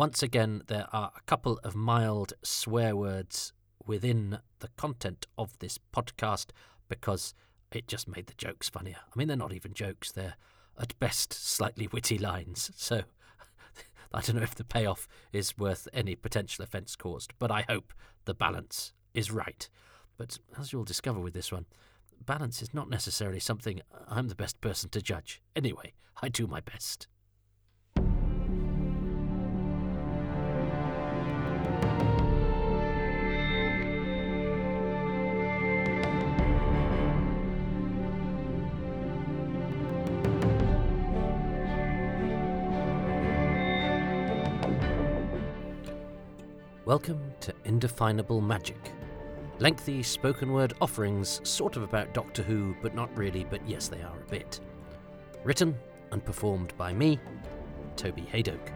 [0.00, 3.52] Once again, there are a couple of mild swear words
[3.86, 6.52] within the content of this podcast
[6.88, 7.34] because
[7.70, 8.96] it just made the jokes funnier.
[8.96, 10.36] I mean, they're not even jokes, they're
[10.80, 12.70] at best slightly witty lines.
[12.76, 13.02] So
[14.14, 17.92] I don't know if the payoff is worth any potential offence caused, but I hope
[18.24, 19.68] the balance is right.
[20.16, 21.66] But as you'll discover with this one,
[22.24, 25.42] balance is not necessarily something I'm the best person to judge.
[25.54, 25.92] Anyway,
[26.22, 27.06] I do my best.
[46.90, 48.90] Welcome to Indefinable Magic.
[49.60, 54.02] Lengthy spoken word offerings, sort of about Doctor Who, but not really, but yes, they
[54.02, 54.58] are a bit.
[55.44, 55.78] Written
[56.10, 57.20] and performed by me,
[57.94, 58.72] Toby Hadoke.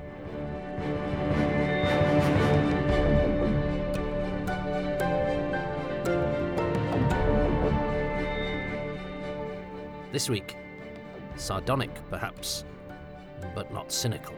[10.13, 10.57] This week,
[11.35, 12.65] sardonic perhaps,
[13.57, 14.37] but not cynical.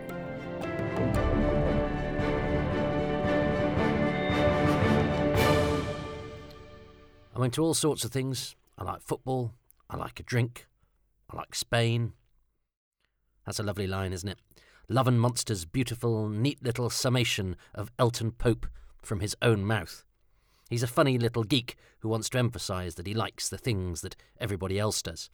[7.36, 8.56] I'm into all sorts of things.
[8.78, 9.52] I like football.
[9.90, 10.66] I like a drink.
[11.28, 12.14] I like Spain.
[13.44, 14.38] That's a lovely line, isn't it?
[14.88, 18.66] Love and Monster's beautiful, neat little summation of Elton Pope
[19.02, 20.02] from his own mouth.
[20.70, 24.16] He's a funny little geek who wants to emphasise that he likes the things that
[24.40, 25.28] everybody else does.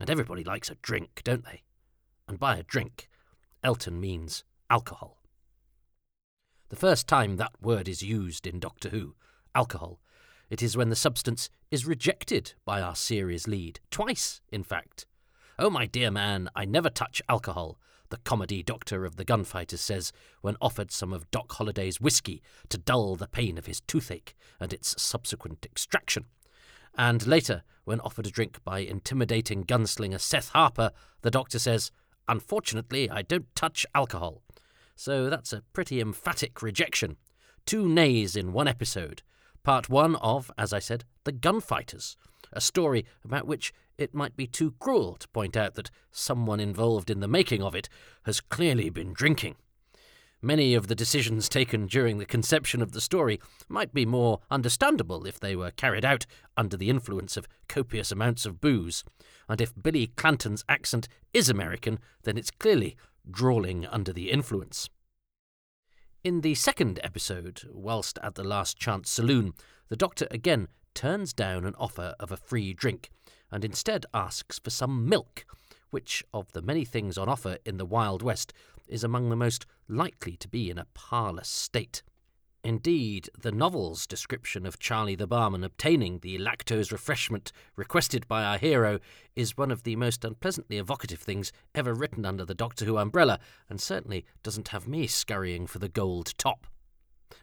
[0.00, 1.62] And everybody likes a drink, don't they?
[2.26, 3.08] And by a drink,
[3.62, 5.18] Elton means alcohol.
[6.70, 9.14] The first time that word is used in Doctor Who,
[9.54, 10.00] alcohol,
[10.50, 13.80] it is when the substance is rejected by our series lead.
[13.90, 15.06] Twice, in fact.
[15.58, 17.78] Oh, my dear man, I never touch alcohol,
[18.10, 22.78] the comedy doctor of the gunfighters says when offered some of Doc Holliday's whiskey to
[22.78, 26.24] dull the pain of his toothache and its subsequent extraction.
[26.96, 30.90] And later, when offered a drink by intimidating gunslinger Seth Harper,
[31.22, 31.90] the doctor says,
[32.26, 34.42] Unfortunately, I don't touch alcohol.
[34.94, 37.16] So that's a pretty emphatic rejection.
[37.66, 39.22] Two nays in one episode.
[39.62, 42.16] Part one of, as I said, The Gunfighters,
[42.52, 47.10] a story about which it might be too cruel to point out that someone involved
[47.10, 47.88] in the making of it
[48.24, 49.56] has clearly been drinking.
[50.40, 55.26] Many of the decisions taken during the conception of the story might be more understandable
[55.26, 56.26] if they were carried out
[56.56, 59.02] under the influence of copious amounts of booze.
[59.48, 62.96] And if Billy Clanton's accent is American, then it's clearly
[63.28, 64.88] drawling under the influence.
[66.24, 69.52] In the second episode, whilst at the Last Chance Saloon,
[69.88, 73.10] the Doctor again turns down an offer of a free drink
[73.52, 75.46] and instead asks for some milk,
[75.90, 78.52] which, of the many things on offer in the Wild West,
[78.88, 82.02] is among the most likely to be in a parlous state.
[82.68, 88.58] Indeed, the novel's description of Charlie the barman obtaining the lactose refreshment requested by our
[88.58, 88.98] hero
[89.34, 93.38] is one of the most unpleasantly evocative things ever written under the Doctor Who umbrella,
[93.70, 96.66] and certainly doesn't have me scurrying for the gold top.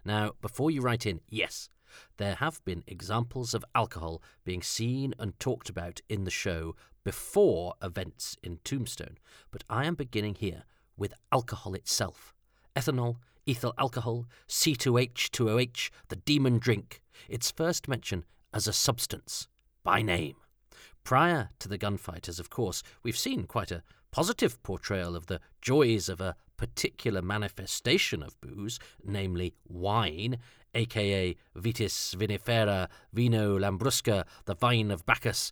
[0.06, 1.70] Now, before you write in, yes,
[2.18, 7.74] there have been examples of alcohol being seen and talked about in the show before
[7.82, 9.18] events in Tombstone,
[9.50, 10.66] but I am beginning here
[10.96, 12.36] with alcohol itself
[12.76, 13.16] ethanol
[13.48, 19.48] ethyl alcohol, C2H2OH, the demon drink, its first mention as a substance,
[19.84, 20.36] by name.
[21.04, 26.10] Prior to the gunfighters, of course, we've seen quite a positive portrayal of the joys
[26.10, 30.38] of a particular manifestation of booze, namely wine,
[30.74, 35.52] aka Vitis vinifera, Vino Lambrusca, the vine of Bacchus,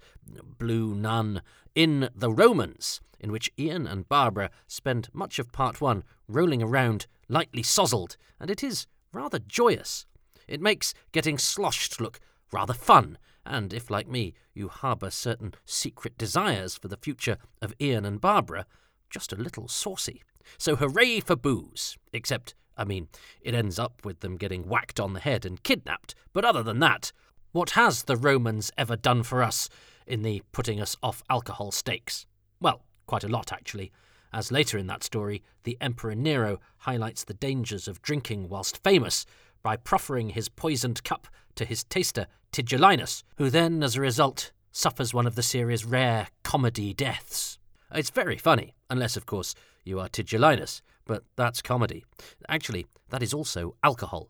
[0.58, 1.42] Blue Nun,
[1.76, 7.08] in The Romans, in which Ian and Barbara spend much of part one rolling around
[7.28, 10.06] lightly sozzled, and it is rather joyous.
[10.48, 12.20] It makes getting sloshed look
[12.52, 17.74] rather fun, and if, like me, you harbour certain secret desires for the future of
[17.80, 18.66] Ian and Barbara,
[19.10, 20.22] just a little saucy.
[20.58, 21.98] So hooray for booze!
[22.12, 23.08] Except, I mean,
[23.42, 26.16] it ends up with them getting whacked on the head and kidnapped.
[26.32, 27.12] But other than that,
[27.52, 29.70] what has the Romans ever done for us
[30.08, 32.26] in the putting us off alcohol stakes?
[32.60, 33.92] Well, quite a lot, actually,
[34.34, 39.26] as later in that story, the Emperor Nero highlights the dangers of drinking whilst famous
[39.62, 45.14] by proffering his poisoned cup to his taster, Tigellinus, who then, as a result, suffers
[45.14, 47.60] one of the series' rare comedy deaths.
[47.94, 49.54] It's very funny, unless, of course,
[49.84, 52.04] you are Tigellinus, but that's comedy.
[52.50, 54.30] Actually, that is also alcohol.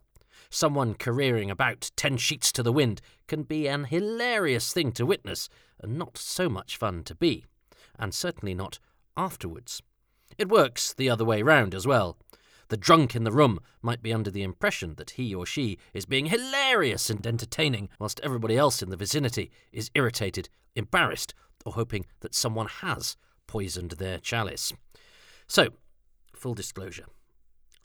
[0.50, 5.48] Someone careering about ten sheets to the wind can be an hilarious thing to witness,
[5.80, 7.44] and not so much fun to be,
[7.98, 8.78] and certainly not
[9.16, 9.82] afterwards.
[10.38, 12.16] It works the other way round as well.
[12.68, 16.06] The drunk in the room might be under the impression that he or she is
[16.06, 21.34] being hilarious and entertaining, whilst everybody else in the vicinity is irritated, embarrassed,
[21.64, 23.16] or hoping that someone has
[23.46, 24.72] poisoned their chalice.
[25.46, 25.68] So,
[26.34, 27.06] full disclosure.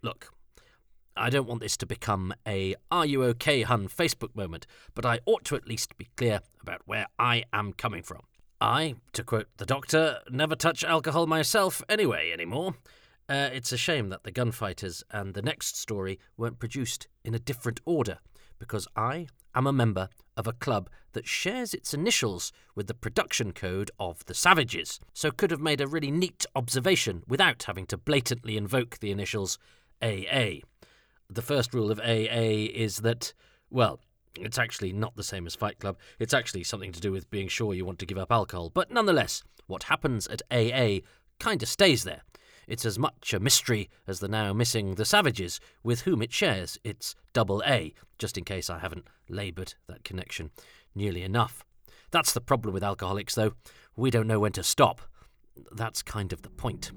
[0.01, 0.33] Look,
[1.15, 4.65] I don't want this to become a Are You OK, Hun Facebook moment,
[4.95, 8.21] but I ought to at least be clear about where I am coming from.
[8.61, 12.75] I, to quote the doctor, never touch alcohol myself anyway anymore.
[13.29, 17.39] Uh, it's a shame that the gunfighters and the next story weren't produced in a
[17.39, 18.17] different order,
[18.57, 23.53] because I am a member of a club that shares its initials with the production
[23.53, 27.97] code of the Savages, so could have made a really neat observation without having to
[27.97, 29.57] blatantly invoke the initials
[30.01, 30.61] AA.
[31.29, 33.33] The first rule of AA is that,
[33.69, 33.99] well,
[34.35, 35.97] it's actually not the same as Fight Club.
[36.19, 38.69] It's actually something to do with being sure you want to give up alcohol.
[38.69, 40.99] But nonetheless, what happens at AA
[41.39, 42.21] kind of stays there.
[42.67, 46.77] It's as much a mystery as the now missing The Savages, with whom it shares
[46.83, 50.51] its double A, just in case I haven't laboured that connection
[50.93, 51.63] nearly enough.
[52.11, 53.53] That's the problem with alcoholics, though.
[53.95, 55.01] We don't know when to stop.
[55.71, 56.91] That's kind of the point.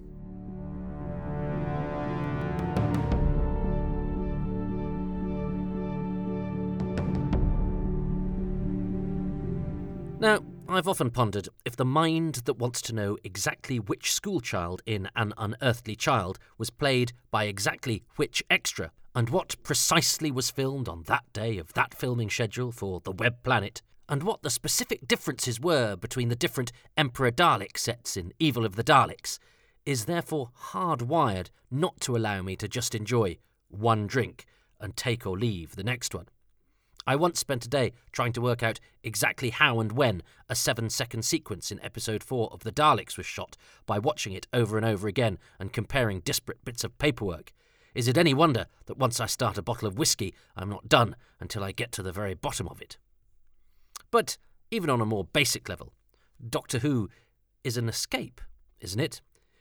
[10.23, 10.39] Now,
[10.69, 15.35] I've often pondered if the mind that wants to know exactly which schoolchild in An
[15.37, 21.25] Unearthly Child was played by exactly which extra, and what precisely was filmed on that
[21.33, 25.97] day of that filming schedule for the Web Planet, and what the specific differences were
[25.97, 29.41] between the different Emperor Dalek sets in Evil of the Daleks,
[29.85, 34.47] is therefore hardwired not to allow me to just enjoy one drink
[34.79, 36.29] and take or leave the next one.
[37.07, 40.89] I once spent a day trying to work out exactly how and when a seven
[40.91, 43.57] second sequence in episode 4 of The Daleks was shot
[43.87, 47.53] by watching it over and over again and comparing disparate bits of paperwork.
[47.95, 51.17] Is it any wonder that once I start a bottle of whiskey, I'm not done
[51.41, 52.97] until I get to the very bottom of it?
[54.11, 54.39] But
[54.71, 55.93] even on a more basic level,
[56.49, 57.11] Doctor Who
[57.65, 58.41] is an escape,
[58.81, 59.21] isn't it?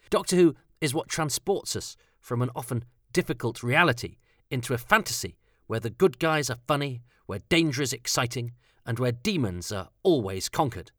[0.10, 4.18] Doctor Who is what transports us from an often difficult reality
[4.50, 8.52] into a fantasy where the good guys are funny, where danger is exciting,
[8.86, 10.92] and where demons are always conquered.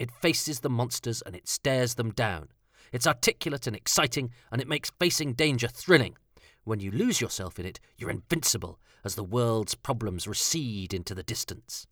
[0.00, 2.48] It faces the monsters and it stares them down.
[2.90, 6.16] It's articulate and exciting, and it makes facing danger thrilling.
[6.64, 11.22] When you lose yourself in it, you're invincible as the world's problems recede into the
[11.22, 11.86] distance.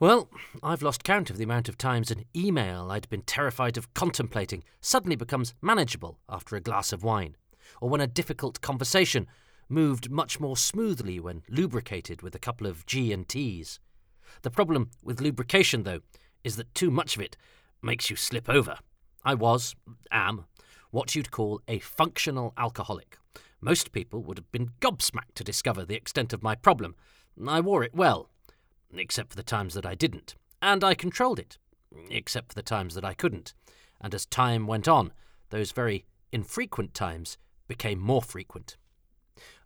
[0.00, 0.28] Well,
[0.64, 4.64] I've lost count of the amount of times an email I'd been terrified of contemplating
[4.80, 7.36] suddenly becomes manageable after a glass of wine,
[7.80, 9.28] or when a difficult conversation
[9.72, 13.80] moved much more smoothly when lubricated with a couple of G and T's.
[14.42, 16.00] The problem with lubrication, though,
[16.44, 17.36] is that too much of it
[17.82, 18.76] makes you slip over.
[19.24, 19.74] I was,
[20.10, 20.44] am,
[20.90, 23.18] what you'd call a functional alcoholic.
[23.60, 26.94] Most people would have been gobsmacked to discover the extent of my problem.
[27.48, 28.28] I wore it well,
[28.92, 31.58] except for the times that I didn't, and I controlled it,
[32.10, 33.54] except for the times that I couldn't.
[34.00, 35.12] And as time went on,
[35.50, 38.76] those very infrequent times became more frequent.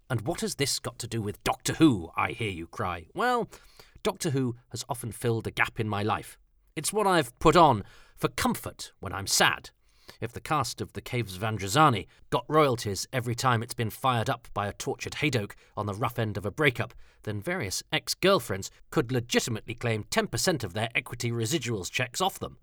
[0.08, 2.10] And what has this got to do with Doctor Who?
[2.16, 3.06] I hear you cry.
[3.14, 3.48] Well,
[4.04, 6.38] Doctor Who has often filled a gap in my life.
[6.76, 7.82] It's what I've put on
[8.16, 9.70] for comfort when I'm sad.
[10.20, 14.30] If the cast of The Caves of Androzani got royalties every time it's been fired
[14.30, 18.14] up by a tortured Hadoke on the rough end of a breakup, then various ex
[18.14, 22.58] girlfriends could legitimately claim 10% of their equity residuals checks off them.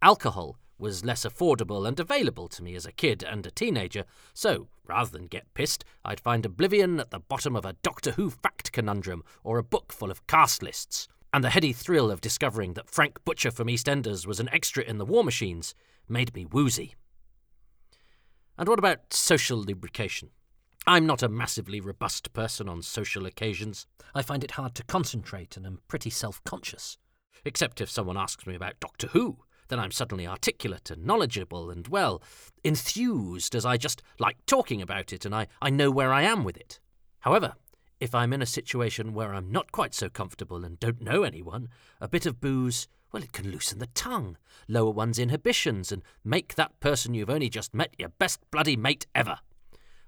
[0.00, 4.68] Alcohol was less affordable and available to me as a kid and a teenager, so
[4.84, 8.72] rather than get pissed, I'd find oblivion at the bottom of a Doctor Who fact
[8.72, 11.06] conundrum or a book full of cast lists.
[11.32, 14.98] And the heady thrill of discovering that Frank Butcher from EastEnders was an extra in
[14.98, 15.74] the War Machines
[16.08, 16.96] made me woozy.
[18.58, 20.30] And what about social lubrication?
[20.84, 23.86] I'm not a massively robust person on social occasions.
[24.16, 26.98] I find it hard to concentrate and am pretty self conscious.
[27.44, 29.38] Except if someone asks me about Doctor Who,
[29.72, 32.22] then I'm suddenly articulate and knowledgeable and, well,
[32.62, 36.44] enthused as I just like talking about it and I, I know where I am
[36.44, 36.78] with it.
[37.20, 37.54] However,
[37.98, 41.68] if I'm in a situation where I'm not quite so comfortable and don't know anyone,
[42.02, 44.36] a bit of booze, well, it can loosen the tongue,
[44.68, 49.06] lower one's inhibitions, and make that person you've only just met your best bloody mate
[49.14, 49.38] ever.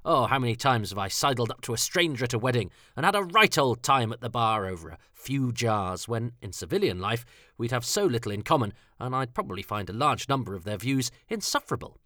[0.07, 3.07] Oh, how many times have I sidled up to a stranger at a wedding and
[3.07, 6.99] had a right old time at the bar over a few jars when, in civilian
[6.99, 7.25] life,
[7.57, 10.77] we'd have so little in common and I'd probably find a large number of their
[10.77, 11.99] views insufferable?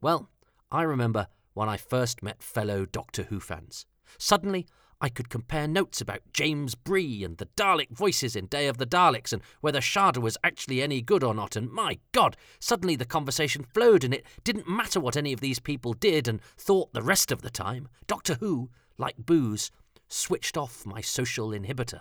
[0.00, 0.28] Well,
[0.72, 3.86] I remember when I first met fellow Doctor Who fans.
[4.18, 4.66] Suddenly,
[5.00, 8.86] I could compare notes about James Bree and the Dalek voices in Day of the
[8.86, 13.04] Daleks and whether Shada was actually any good or not, and my God, suddenly the
[13.04, 17.02] conversation flowed and it didn't matter what any of these people did and thought the
[17.02, 17.88] rest of the time.
[18.08, 19.70] Doctor Who, like booze,
[20.08, 22.00] switched off my social inhibitor.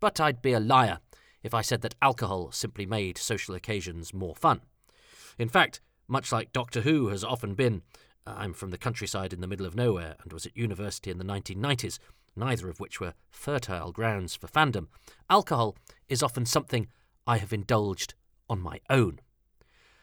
[0.00, 0.98] But I'd be a liar
[1.42, 4.62] if I said that alcohol simply made social occasions more fun.
[5.38, 7.82] In fact, much like Doctor Who has often been,
[8.26, 11.24] I'm from the countryside in the middle of nowhere and was at university in the
[11.24, 11.98] 1990s,
[12.36, 14.88] neither of which were fertile grounds for fandom.
[15.28, 15.76] Alcohol
[16.08, 16.88] is often something
[17.26, 18.14] I have indulged
[18.48, 19.20] on my own.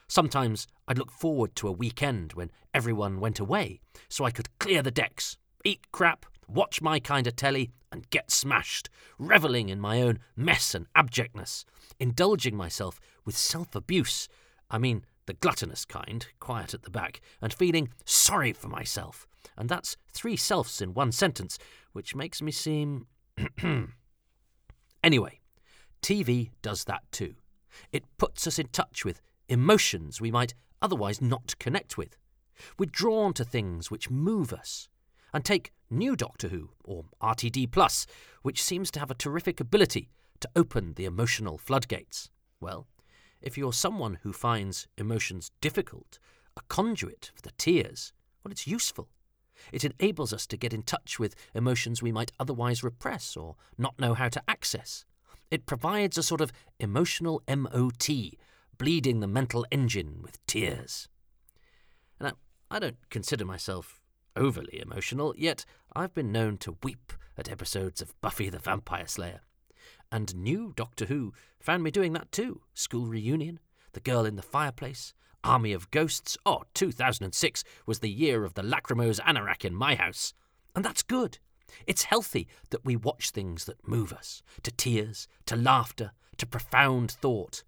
[0.08, 4.82] Sometimes I'd look forward to a weekend when everyone went away so I could clear
[4.82, 10.02] the decks, eat crap, watch my kind of telly, and get smashed, revelling in my
[10.02, 11.66] own mess and abjectness,
[12.00, 14.28] indulging myself with self abuse.
[14.70, 19.28] I mean, the gluttonous kind, quiet at the back, and feeling sorry for myself.
[19.56, 21.60] And that's three selves in one sentence,
[21.94, 23.06] which makes me seem.
[25.04, 25.40] anyway,
[26.02, 27.36] TV does that too.
[27.92, 32.18] It puts us in touch with emotions we might otherwise not connect with.
[32.80, 34.90] We're drawn to things which move us.
[35.34, 38.08] And take New Doctor Who, or RTD Plus,
[38.42, 42.30] which seems to have a terrific ability to open the emotional floodgates.
[42.62, 42.88] Well,
[43.42, 46.20] if you're someone who finds emotions difficult,
[46.56, 48.14] a conduit for the tears,
[48.44, 49.10] well, it's useful.
[49.72, 54.00] It enables us to get in touch with emotions we might otherwise repress or not
[54.00, 55.06] know how to access.
[55.50, 58.10] It provides a sort of emotional MOT,
[58.78, 61.08] bleeding the mental engine with tears.
[62.20, 62.34] Now,
[62.70, 64.02] I don't consider myself
[64.36, 65.66] overly emotional, yet
[65.96, 69.42] I've been known to weep at episodes of Buffy the Vampire Slayer.
[70.12, 72.62] And new Doctor Who found me doing that too.
[72.74, 73.60] School reunion,
[73.94, 76.38] The Girl in the Fireplace, Army of Ghosts.
[76.46, 80.34] Oh, 2006 was the year of the lachrymose anorak in my house.
[80.76, 81.40] And that's good.
[81.86, 87.12] It's healthy that we watch things that move us to tears, to laughter, to profound
[87.12, 87.64] thought.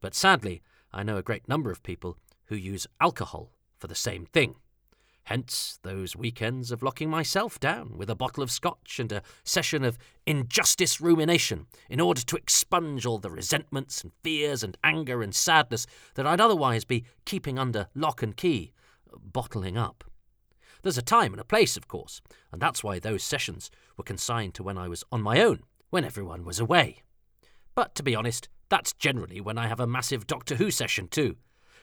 [0.00, 0.62] But sadly,
[0.92, 4.54] I know a great number of people who use alcohol for the same thing.
[5.24, 9.84] Hence those weekends of locking myself down with a bottle of scotch and a session
[9.84, 15.34] of injustice rumination in order to expunge all the resentments and fears and anger and
[15.34, 18.72] sadness that I'd otherwise be keeping under lock and key,
[19.16, 20.02] bottling up.
[20.82, 24.54] There's a time and a place, of course, and that's why those sessions were consigned
[24.54, 25.60] to when I was on my own,
[25.90, 27.02] when everyone was away.
[27.76, 31.36] But to be honest, that's generally when I have a massive Doctor Who session too.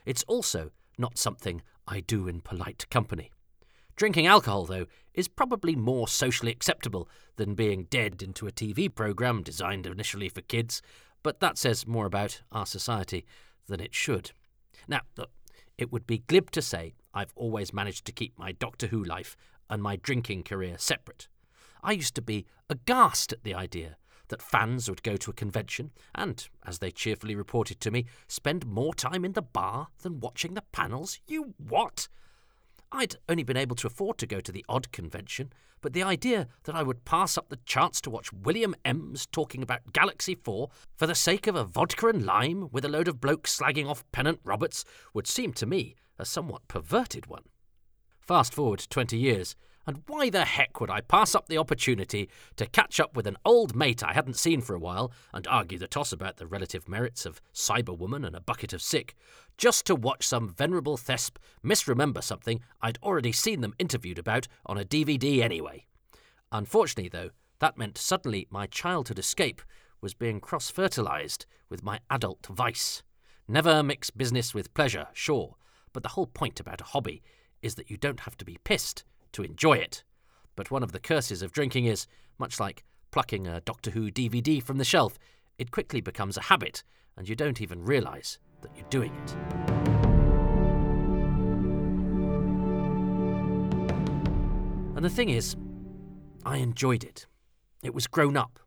[0.05, 3.31] It's also not something I do in polite company.
[3.95, 9.41] Drinking alcohol, though, is probably more socially acceptable than being dead into a TV programme
[9.41, 10.81] designed initially for kids,
[11.23, 13.25] but that says more about our society
[13.67, 14.31] than it should.
[14.87, 15.31] Now, look,
[15.77, 19.35] it would be glib to say I've always managed to keep my Doctor Who life
[19.69, 21.27] and my drinking career separate.
[21.83, 23.97] I used to be aghast at the idea
[24.29, 28.65] that fans would go to a convention and, as they cheerfully reported to me, spend
[28.65, 31.19] more time in the bar than watching the panels.
[31.27, 32.07] You what?
[32.91, 36.47] I'd only been able to afford to go to the odd convention, but the idea
[36.63, 40.69] that I would pass up the chance to watch William Emms talking about Galaxy 4
[40.95, 44.09] for the sake of a vodka and lime with a load of blokes slagging off
[44.11, 44.83] Pennant Roberts
[45.13, 47.43] would seem to me a somewhat perverted one.
[48.19, 49.55] Fast forward 20 years,
[49.87, 53.37] and why the heck would I pass up the opportunity to catch up with an
[53.45, 56.87] old mate I hadn't seen for a while and argue the toss about the relative
[56.87, 59.15] merits of Cyberwoman and a bucket of sick,
[59.57, 64.77] just to watch some venerable thesp misremember something I'd already seen them interviewed about on
[64.77, 65.85] a DVD anyway?
[66.51, 69.61] Unfortunately, though, that meant suddenly my childhood escape
[70.01, 73.03] was being cross fertilized with my adult vice.
[73.47, 75.55] Never mix business with pleasure, sure,
[75.93, 77.21] but the whole point about a hobby
[77.61, 80.03] is that you don't have to be pissed to enjoy it.
[80.55, 82.07] But one of the curses of drinking is,
[82.37, 85.17] much like plucking a Doctor Who DVD from the shelf,
[85.57, 86.83] it quickly becomes a habit,
[87.17, 89.35] and you don't even realise that you're doing it.
[94.95, 95.55] And the thing is,
[96.45, 97.25] I enjoyed it.
[97.83, 98.59] It was grown up.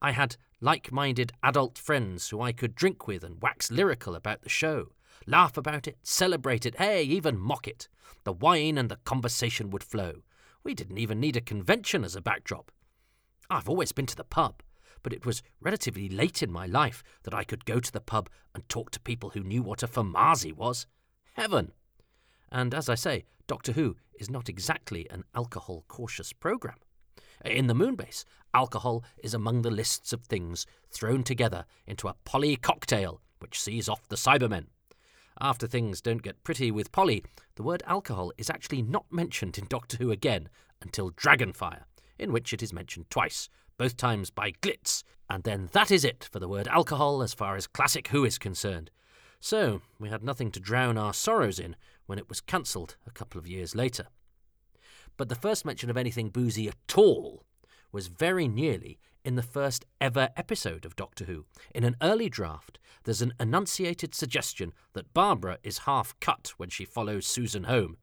[0.00, 4.42] I had like minded adult friends who I could drink with and wax lyrical about
[4.42, 4.92] the show
[5.26, 7.88] laugh about it, celebrate it, hey, even mock it.
[8.24, 10.22] The wine and the conversation would flow.
[10.62, 12.70] We didn't even need a convention as a backdrop.
[13.48, 14.62] I've always been to the pub,
[15.02, 18.28] but it was relatively late in my life that I could go to the pub
[18.54, 20.86] and talk to people who knew what a Famazi was.
[21.34, 21.72] Heaven!
[22.52, 26.78] And as I say, Doctor Who is not exactly an alcohol cautious programme.
[27.44, 32.56] In the Moonbase, alcohol is among the lists of things thrown together into a poly
[32.56, 34.66] cocktail which sees off the Cybermen.
[35.42, 39.64] After things don't get pretty with Polly, the word alcohol is actually not mentioned in
[39.68, 40.50] Doctor Who again
[40.82, 41.84] until Dragonfire,
[42.18, 46.28] in which it is mentioned twice, both times by Glitz, and then that is it
[46.30, 48.90] for the word alcohol as far as Classic Who is concerned.
[49.40, 53.38] So, we had nothing to drown our sorrows in when it was cancelled a couple
[53.38, 54.08] of years later.
[55.16, 57.46] But the first mention of anything boozy at all
[57.92, 61.46] was very nearly in the first ever episode of Doctor Who.
[61.74, 66.84] In an early draft, there's an enunciated suggestion that Barbara is half cut when she
[66.84, 67.96] follows Susan home.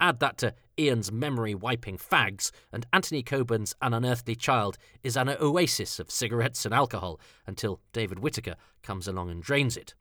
[0.00, 5.28] Add that to Ian's memory wiping fags, and Anthony Coburn's An Unearthly Child is an
[5.28, 9.94] oasis of cigarettes and alcohol until David Whitaker comes along and drains it.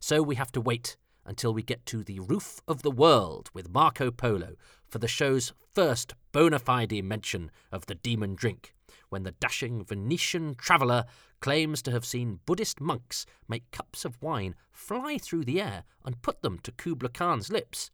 [0.00, 3.70] So we have to wait until we get to the roof of the world with
[3.70, 4.54] Marco Polo
[4.88, 8.74] for the show's first bona fide mention of the demon drink,
[9.08, 11.04] when the dashing Venetian traveller
[11.40, 16.22] claims to have seen Buddhist monks make cups of wine fly through the air and
[16.22, 17.90] put them to Kubla Khan's lips.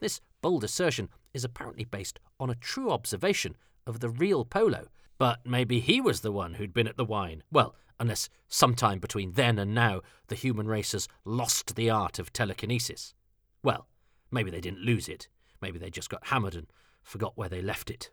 [0.00, 3.56] This bold assertion is apparently based on a true observation
[3.86, 7.42] of the real Polo, but maybe he was the one who'd been at the wine.
[7.50, 12.32] Well, unless sometime between then and now the human race has lost the art of
[12.32, 13.14] telekinesis.
[13.62, 13.88] Well,
[14.30, 15.28] maybe they didn't lose it.
[15.60, 16.66] Maybe they just got hammered and
[17.02, 18.10] forgot where they left it.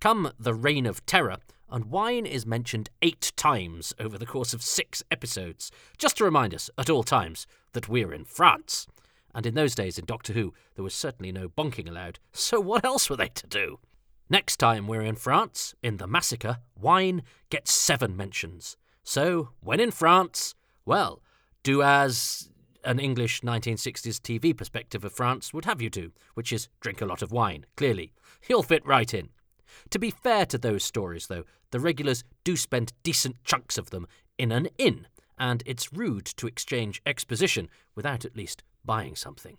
[0.00, 1.36] Come the Reign of Terror,
[1.68, 6.54] and wine is mentioned eight times over the course of six episodes, just to remind
[6.54, 8.86] us at all times that we're in France.
[9.34, 12.82] And in those days in Doctor Who, there was certainly no bonking allowed, so what
[12.82, 13.78] else were they to do?
[14.30, 18.78] Next time we're in France, in The Massacre, wine gets seven mentions.
[19.04, 20.54] So, when in France,
[20.86, 21.20] well,
[21.62, 22.48] do as
[22.84, 27.06] an English 1960s TV perspective of France would have you do, which is drink a
[27.06, 28.14] lot of wine, clearly.
[28.48, 29.28] You'll fit right in.
[29.90, 34.06] To be fair to those stories, though, the regulars do spend decent chunks of them
[34.38, 35.06] in an inn,
[35.38, 39.58] and it's rude to exchange exposition without at least buying something.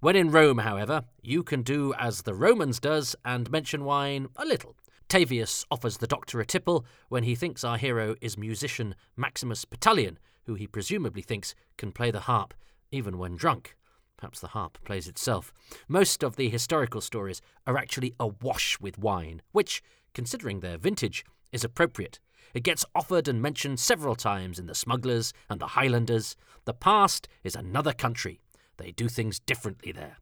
[0.00, 4.44] When in Rome, however, you can do as the Romans does and mention wine a
[4.44, 4.76] little.
[5.08, 10.16] Tavius offers the doctor a tipple when he thinks our hero is musician Maximus Pettulian,
[10.44, 12.54] who he presumably thinks can play the harp
[12.92, 13.76] even when drunk.
[14.22, 15.52] Perhaps the harp plays itself.
[15.88, 19.82] Most of the historical stories are actually awash with wine, which,
[20.14, 22.20] considering their vintage, is appropriate.
[22.54, 26.36] It gets offered and mentioned several times in The Smugglers and The Highlanders.
[26.66, 28.38] The past is another country.
[28.76, 30.18] They do things differently there.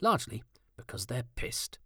[0.00, 0.42] Largely
[0.76, 1.78] because they're pissed.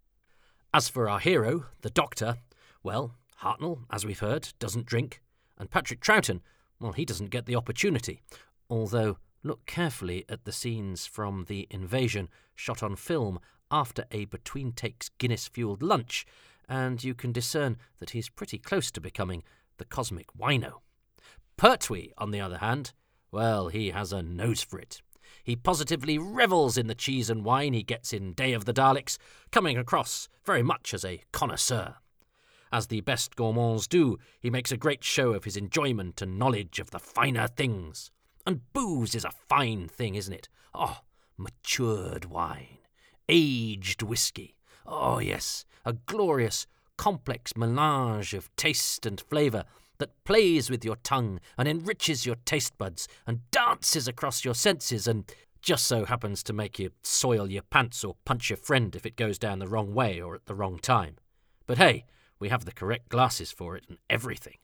[0.73, 2.37] As for our hero, the Doctor,
[2.83, 5.21] well, Hartnell, as we've heard, doesn't drink,
[5.59, 6.41] and Patrick Troughton,
[6.81, 8.23] well, he doesn't get the opportunity.
[8.71, 14.73] Although, look carefully at the scenes from the invasion shot on film after a between
[14.73, 16.27] takes Guinness fueled lunch,
[16.69, 19.43] and you can discern that he's pretty close to becoming
[19.79, 20.75] the cosmic wino.
[21.57, 22.93] Pertwee, on the other hand,
[23.33, 25.03] well, he has a nose for it.
[25.43, 29.19] He positively revels in the cheese and wine he gets in Day of the Daleks,
[29.51, 31.97] coming across very much as a connoisseur.
[32.71, 36.79] As the best gourmands do, he makes a great show of his enjoyment and knowledge
[36.79, 38.11] of the finer things.
[38.49, 40.49] And booze is a fine thing, isn't it?
[40.75, 41.01] Oh,
[41.37, 42.79] matured wine,
[43.29, 44.57] aged whisky.
[44.87, 49.67] Oh, yes, a glorious, complex melange of taste and flavour
[49.99, 55.07] that plays with your tongue and enriches your taste buds and dances across your senses
[55.07, 55.31] and
[55.61, 59.17] just so happens to make you soil your pants or punch your friend if it
[59.17, 61.17] goes down the wrong way or at the wrong time.
[61.67, 62.07] But hey,
[62.39, 64.57] we have the correct glasses for it and everything.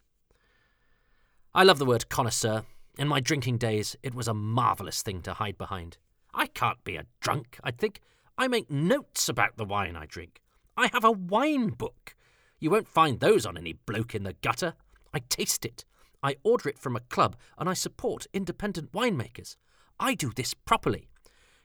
[1.54, 2.64] I love the word connoisseur.
[2.96, 5.98] In my drinking days, it was a marvellous thing to hide behind.
[6.32, 8.00] I can't be a drunk, I'd think.
[8.38, 10.40] I make notes about the wine I drink.
[10.76, 12.14] I have a wine book.
[12.60, 14.74] You won't find those on any bloke in the gutter.
[15.12, 15.84] I taste it.
[16.22, 19.56] I order it from a club and I support independent winemakers.
[19.98, 21.08] I do this properly.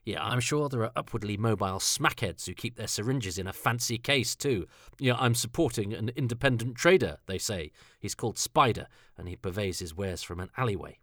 [0.03, 3.99] Yeah, I'm sure there are upwardly mobile smackheads who keep their syringes in a fancy
[3.99, 4.65] case too.
[4.97, 7.71] Yeah, I'm supporting an independent trader, they say.
[7.99, 8.87] He's called Spider
[9.17, 10.97] and he purveys his wares from an alleyway.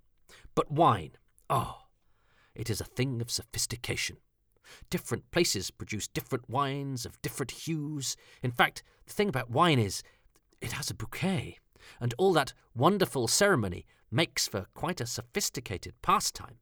[0.57, 1.13] But wine,
[1.49, 1.83] oh,
[2.55, 4.17] it is a thing of sophistication.
[4.91, 8.17] Different places produce different wines of different hues.
[8.43, 10.03] In fact, the thing about wine is
[10.61, 11.59] it has a bouquet
[12.01, 16.57] and all that wonderful ceremony makes for quite a sophisticated pastime.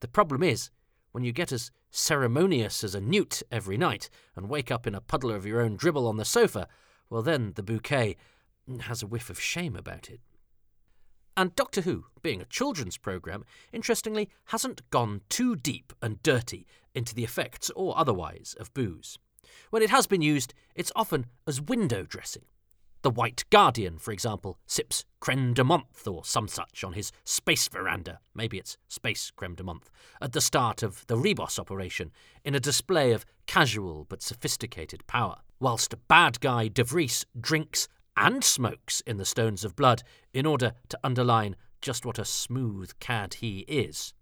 [0.00, 0.70] The problem is,
[1.12, 5.00] when you get as ceremonious as a newt every night and wake up in a
[5.00, 6.68] puddle of your own dribble on the sofa,
[7.08, 8.16] well, then the bouquet
[8.80, 10.20] has a whiff of shame about it.
[11.36, 17.14] And Doctor Who, being a children's programme, interestingly, hasn't gone too deep and dirty into
[17.14, 19.18] the effects or otherwise of booze.
[19.70, 22.44] When it has been used, it's often as window dressing,
[23.04, 27.68] the White Guardian, for example, sips creme de menthe or some such on his space
[27.68, 29.90] veranda, maybe it's space creme de menthe,
[30.22, 32.12] at the start of the Ribos operation,
[32.46, 35.42] in a display of casual but sophisticated power.
[35.60, 40.72] whilst bad guy De Vries drinks and smokes in the Stones of Blood in order
[40.88, 44.14] to underline just what a smooth cad he is.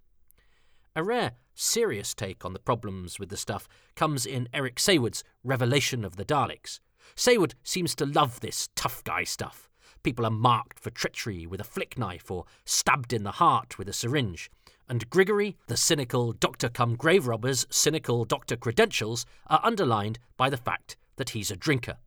[0.95, 6.05] A rare, serious take on the problems with the stuff comes in Eric Saward's Revelation
[6.05, 6.81] of the Daleks.
[7.17, 9.69] Saward seems to love this tough guy stuff.
[10.03, 13.89] People are marked for treachery with a flick knife or stabbed in the heart with
[13.89, 14.51] a syringe.
[14.89, 20.57] And Grigory, the cynical doctor come grave robber's cynical doctor credentials are underlined by the
[20.57, 21.99] fact that he's a drinker.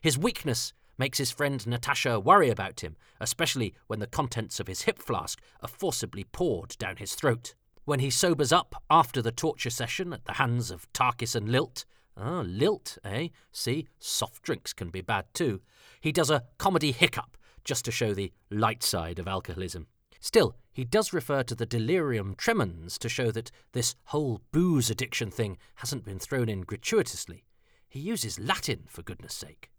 [0.00, 4.82] His weakness makes his friend Natasha worry about him, especially when the contents of his
[4.82, 7.54] hip flask are forcibly poured down his throat.
[7.84, 11.84] When he sobers up after the torture session at the hands of Takis and Lilt,
[12.16, 13.28] ah, Lilt, eh?
[13.52, 15.60] See, soft drinks can be bad too.
[16.00, 19.86] He does a comedy hiccup just to show the light side of alcoholism.
[20.20, 25.30] Still, he does refer to the delirium tremens to show that this whole booze addiction
[25.30, 27.44] thing hasn't been thrown in gratuitously.
[27.88, 29.70] He uses Latin, for goodness sake.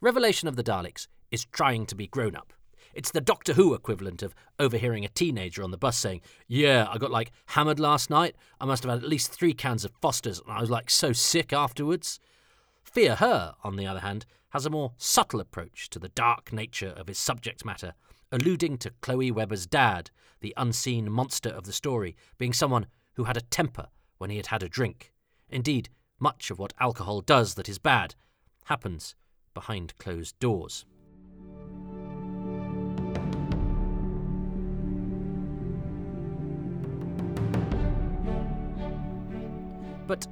[0.00, 2.52] Revelation of the Daleks is trying to be grown up.
[2.94, 6.98] It's the Doctor Who equivalent of overhearing a teenager on the bus saying, Yeah, I
[6.98, 8.36] got like hammered last night.
[8.60, 11.12] I must have had at least three cans of Foster's and I was like so
[11.12, 12.20] sick afterwards.
[12.84, 16.94] Fear Her, on the other hand, has a more subtle approach to the dark nature
[16.96, 17.94] of his subject matter,
[18.30, 23.36] alluding to Chloe Webber's dad, the unseen monster of the story, being someone who had
[23.36, 25.12] a temper when he had had a drink.
[25.50, 25.88] Indeed,
[26.20, 28.14] much of what alcohol does that is bad
[28.66, 29.16] happens
[29.58, 30.84] behind closed doors.
[40.06, 40.28] But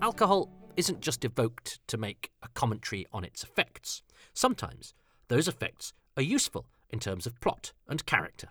[0.00, 4.02] alcohol isn't just evoked to make a commentary on its effects.
[4.32, 4.94] Sometimes
[5.26, 8.50] those effects are useful in terms of plot and character.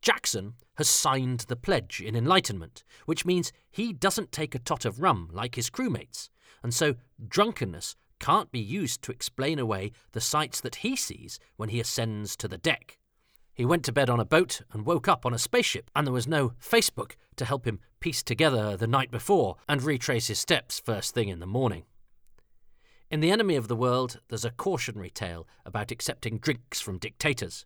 [0.00, 5.00] Jackson has signed the pledge in Enlightenment, which means he doesn't take a tot of
[5.00, 6.28] rum like his crewmates,
[6.62, 6.94] and so
[7.26, 12.36] drunkenness can't be used to explain away the sights that he sees when he ascends
[12.36, 12.98] to the deck.
[13.54, 16.12] He went to bed on a boat and woke up on a spaceship, and there
[16.12, 20.80] was no Facebook to help him piece together the night before and retrace his steps
[20.80, 21.84] first thing in the morning.
[23.10, 27.64] In The Enemy of the World, there's a cautionary tale about accepting drinks from dictators.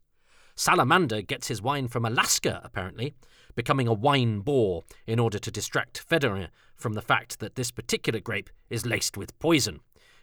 [0.55, 3.15] Salamander gets his wine from Alaska, apparently,
[3.55, 8.21] becoming a wine bore in order to distract Fedorin from the fact that this particular
[8.21, 9.81] grape is laced with poison.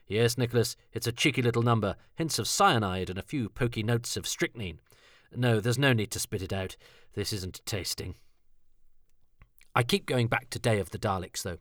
[0.07, 4.15] Yes, Nicholas, it's a cheeky little number, hints of cyanide and a few pokey notes
[4.15, 4.79] of strychnine.
[5.35, 6.77] No, there's no need to spit it out.
[7.13, 8.15] This isn't tasting.
[9.73, 11.57] I keep going back to Day of the Daleks, though.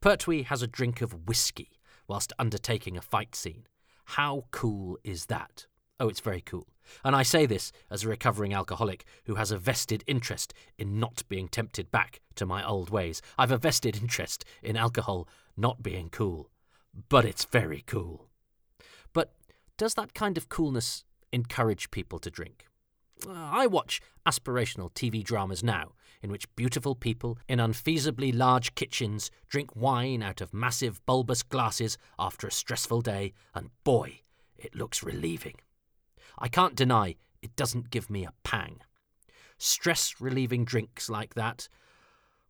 [0.00, 1.70] Pertwee has a drink of whiskey
[2.06, 3.66] whilst undertaking a fight scene.
[4.04, 5.66] How cool is that?
[5.98, 6.68] Oh, it's very cool.
[7.04, 11.22] And I say this as a recovering alcoholic who has a vested interest in not
[11.28, 13.22] being tempted back to my old ways.
[13.38, 16.50] I've a vested interest in alcohol not being cool.
[17.08, 18.28] But it's very cool.
[19.12, 19.32] But
[19.76, 22.66] does that kind of coolness encourage people to drink?
[23.26, 29.30] Uh, I watch aspirational TV dramas now, in which beautiful people in unfeasibly large kitchens
[29.48, 34.20] drink wine out of massive bulbous glasses after a stressful day, and boy,
[34.56, 35.56] it looks relieving.
[36.38, 38.80] I can't deny it doesn't give me a pang.
[39.58, 41.68] Stress relieving drinks like that,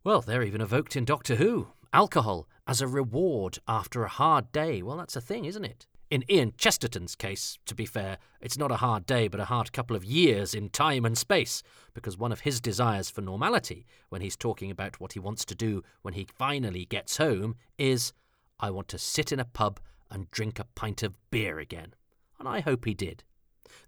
[0.03, 1.67] well, they're even evoked in Doctor Who.
[1.93, 4.81] Alcohol as a reward after a hard day.
[4.81, 5.85] Well, that's a thing, isn't it?
[6.09, 9.71] In Ian Chesterton's case, to be fair, it's not a hard day, but a hard
[9.71, 11.61] couple of years in time and space,
[11.93, 15.55] because one of his desires for normality, when he's talking about what he wants to
[15.55, 18.11] do when he finally gets home, is
[18.59, 19.79] I want to sit in a pub
[20.09, 21.93] and drink a pint of beer again.
[22.39, 23.23] And I hope he did.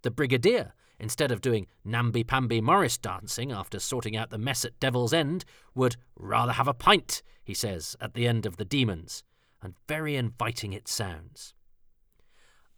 [0.03, 5.13] The Brigadier, instead of doing namby-pamby Morris dancing after sorting out the mess at Devil's
[5.13, 9.23] End, would rather have a pint, he says, at the end of The Demons.
[9.61, 11.53] And very inviting it sounds.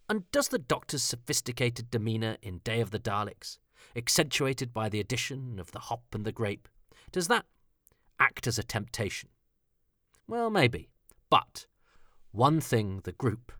[0.08, 3.58] And does the Doctor's sophisticated demeanour in Day of the Daleks,
[3.94, 6.66] accentuated by the addition of the hop and the grape,
[7.12, 7.44] does that
[8.18, 9.28] act as a temptation?
[10.26, 10.88] Well, maybe.
[11.30, 11.66] But
[12.32, 13.52] one thing the group,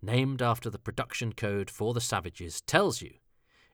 [0.00, 3.14] named after the production code for the Savages, tells you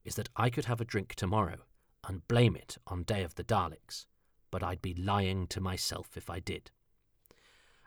[0.04, 1.58] is that I could have a drink tomorrow
[2.06, 4.06] and blame it on Day of the Daleks,
[4.50, 6.70] but I'd be lying to myself if I did.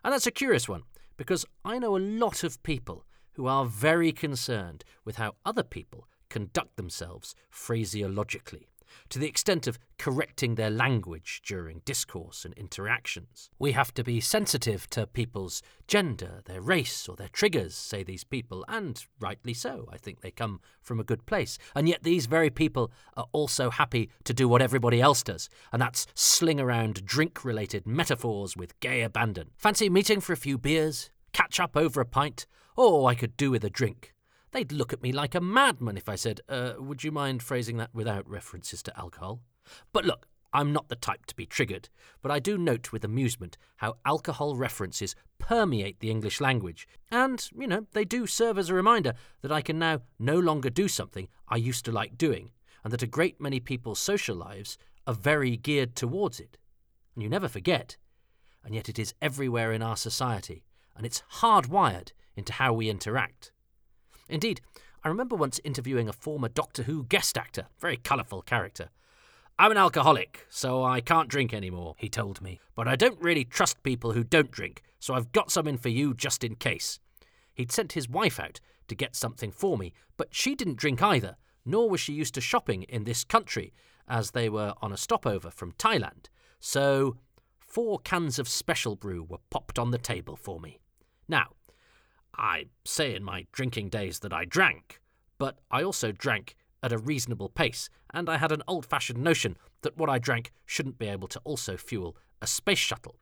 [0.03, 0.83] And that's a curious one,
[1.17, 6.07] because I know a lot of people who are very concerned with how other people
[6.29, 8.67] conduct themselves phraseologically,
[9.09, 13.49] to the extent of correcting their language during discourse and interactions.
[13.59, 18.23] We have to be sensitive to people's gender, their race, or their triggers, say these
[18.23, 19.87] people, and rightly so.
[19.91, 21.57] I think they come from a good place.
[21.75, 25.81] And yet these very people are also happy to do what everybody else does, and
[25.81, 29.51] that's sling around drink related metaphors with gay abandon.
[29.57, 31.09] Fancy meeting for a few beers?
[31.33, 32.45] Catch up over a pint?
[32.77, 34.13] Oh, I could do with a drink.
[34.57, 37.77] They'd look at me like a madman if I said, uh, Would you mind phrasing
[37.77, 39.39] that without references to alcohol?
[39.93, 41.89] But look, I'm not the type to be triggered,
[42.23, 47.67] but I do note with amusement how alcohol references permeate the English language, and, you
[47.67, 51.27] know, they do serve as a reminder that I can now no longer do something
[51.47, 52.49] I used to like doing,
[52.83, 56.57] and that a great many people's social lives are very geared towards it.
[57.13, 57.95] And you never forget,
[58.65, 60.63] and yet it is everywhere in our society,
[60.95, 63.51] and it's hardwired into how we interact.
[64.29, 64.61] Indeed,
[65.03, 68.89] I remember once interviewing a former Doctor Who guest actor, very colourful character.
[69.59, 72.59] I'm an alcoholic, so I can't drink anymore, he told me.
[72.75, 76.13] But I don't really trust people who don't drink, so I've got something for you
[76.13, 76.99] just in case.
[77.53, 81.37] He'd sent his wife out to get something for me, but she didn't drink either,
[81.65, 83.73] nor was she used to shopping in this country,
[84.07, 86.27] as they were on a stopover from Thailand.
[86.59, 87.17] So,
[87.59, 90.79] four cans of special brew were popped on the table for me.
[91.27, 91.47] Now,
[92.37, 95.01] I say in my drinking days that I drank,
[95.37, 99.57] but I also drank at a reasonable pace, and I had an old fashioned notion
[99.81, 103.15] that what I drank shouldn't be able to also fuel a space shuttle.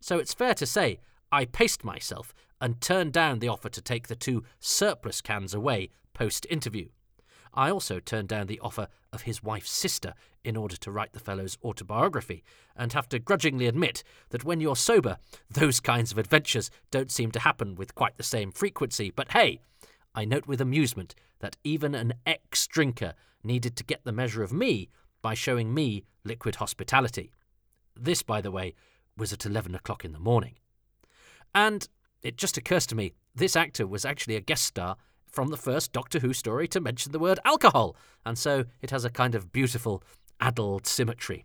[0.00, 1.00] So it's fair to say
[1.32, 5.90] I paced myself and turned down the offer to take the two surplus cans away
[6.14, 6.88] post interview.
[7.52, 11.20] I also turned down the offer of his wife's sister in order to write the
[11.20, 12.42] fellow's autobiography,
[12.76, 15.18] and have to grudgingly admit that when you're sober,
[15.50, 19.10] those kinds of adventures don't seem to happen with quite the same frequency.
[19.10, 19.60] But hey,
[20.14, 24.52] I note with amusement that even an ex drinker needed to get the measure of
[24.52, 24.88] me
[25.22, 27.32] by showing me liquid hospitality.
[27.94, 28.74] This, by the way,
[29.16, 30.54] was at 11 o'clock in the morning.
[31.54, 31.88] And
[32.22, 34.96] it just occurs to me this actor was actually a guest star
[35.30, 39.04] from the first Doctor Who story to mention the word alcohol, and so it has
[39.04, 40.02] a kind of beautiful
[40.40, 41.44] adult symmetry.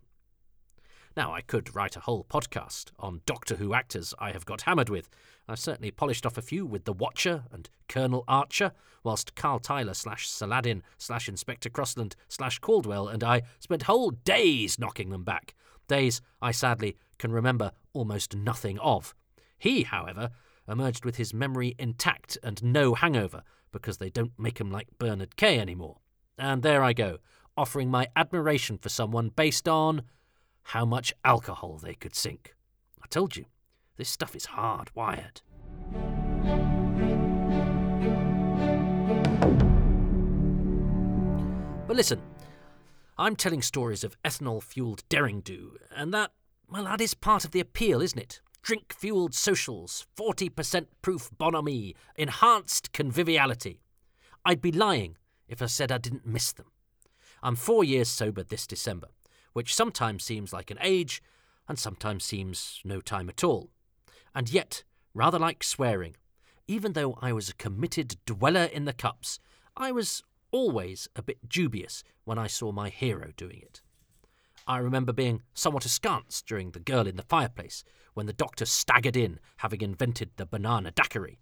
[1.16, 4.90] Now, I could write a whole podcast on Doctor Who actors I have got hammered
[4.90, 5.10] with.
[5.48, 9.94] I've certainly polished off a few with The Watcher and Colonel Archer, whilst Carl Tyler
[9.94, 15.54] slash Saladin slash Inspector Crossland slash Caldwell and I spent whole days knocking them back.
[15.88, 19.14] Days I sadly can remember almost nothing of.
[19.58, 20.32] He, however,
[20.68, 23.44] emerged with his memory intact and no hangover,
[23.76, 25.98] because they don't make 'em like Bernard Kay anymore.
[26.38, 27.18] And there I go,
[27.58, 30.04] offering my admiration for someone based on
[30.64, 32.56] how much alcohol they could sink.
[33.04, 33.46] I told you,
[33.98, 35.42] this stuff is hardwired.
[41.86, 42.22] But listen,
[43.18, 46.32] I'm telling stories of ethanol fueled daring do, and that,
[46.70, 48.40] well, that is part of the appeal, isn't it?
[48.66, 53.80] Drink fueled socials, 40% proof bonhomie, enhanced conviviality.
[54.44, 56.72] I'd be lying if I said I didn't miss them.
[57.44, 59.10] I'm four years sober this December,
[59.54, 61.22] which sometimes seems like an age
[61.68, 63.70] and sometimes seems no time at all.
[64.34, 66.16] And yet, rather like swearing,
[66.68, 69.38] even though I was a committed dweller in the cups,
[69.78, 73.84] I was always a bit dubious when I saw my hero doing it.
[74.68, 77.84] I remember being somewhat askance during The Girl in the Fireplace
[78.16, 81.40] when the doctor staggered in, having invented the banana daiquiri.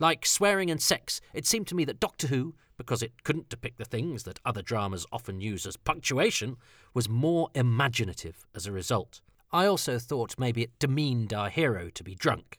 [0.00, 3.78] Like swearing and sex, it seemed to me that Doctor Who, because it couldn't depict
[3.78, 6.56] the things that other dramas often use as punctuation,
[6.92, 9.20] was more imaginative as a result.
[9.52, 12.58] I also thought maybe it demeaned our hero to be drunk.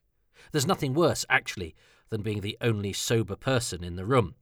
[0.54, 1.75] There's nothing worse, actually,
[2.10, 4.36] than being the only sober person in the room,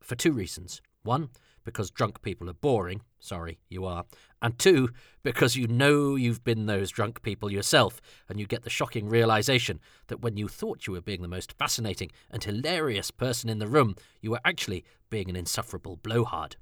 [0.00, 0.82] for two reasons.
[1.02, 1.30] One,
[1.64, 3.02] because drunk people are boring.
[3.18, 4.04] Sorry, you are.
[4.42, 4.90] And two,
[5.22, 9.80] because you know you've been those drunk people yourself, and you get the shocking realization
[10.08, 13.66] that when you thought you were being the most fascinating and hilarious person in the
[13.66, 16.56] room, you were actually being an insufferable blowhard.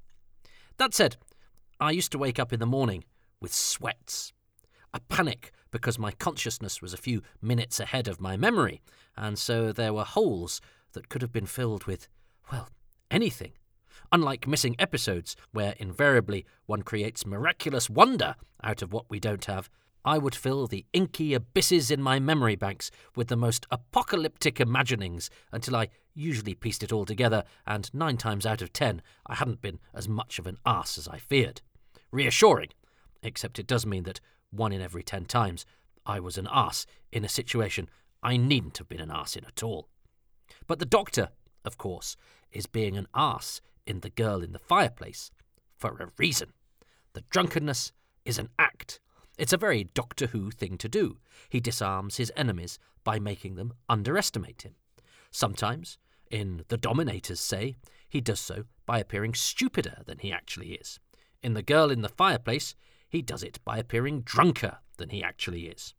[0.77, 1.17] That said,
[1.79, 3.03] I used to wake up in the morning
[3.39, 4.33] with sweats.
[4.93, 8.81] A panic because my consciousness was a few minutes ahead of my memory,
[9.15, 10.61] and so there were holes
[10.93, 12.07] that could have been filled with,
[12.51, 12.69] well,
[13.11, 13.51] anything
[14.11, 19.69] unlike missing episodes, where invariably one creates miraculous wonder out of what we don't have,
[20.05, 25.29] I would fill the inky abysses in my memory banks with the most apocalyptic imaginings
[25.51, 29.61] until I usually pieced it all together, and nine times out of ten, I hadn't
[29.61, 31.61] been as much of an ass as I feared.
[32.11, 32.69] Reassuring,
[33.21, 35.65] except it does mean that one in every ten times
[36.05, 37.89] I was an ass in a situation
[38.23, 39.89] I needn't have been an ass in at all.
[40.65, 41.29] But the doctor,
[41.63, 42.15] of course,
[42.51, 45.31] is being an ass in The Girl in the Fireplace
[45.77, 46.53] for a reason.
[47.13, 47.91] The drunkenness
[48.25, 48.99] is an act.
[49.37, 51.17] It's a very Doctor Who thing to do.
[51.49, 54.75] He disarms his enemies by making them underestimate him.
[55.31, 55.97] Sometimes,
[56.29, 57.75] in The Dominators say,
[58.07, 60.99] he does so by appearing stupider than he actually is.
[61.41, 62.75] In The Girl in the Fireplace,
[63.07, 65.93] he does it by appearing drunker than he actually is.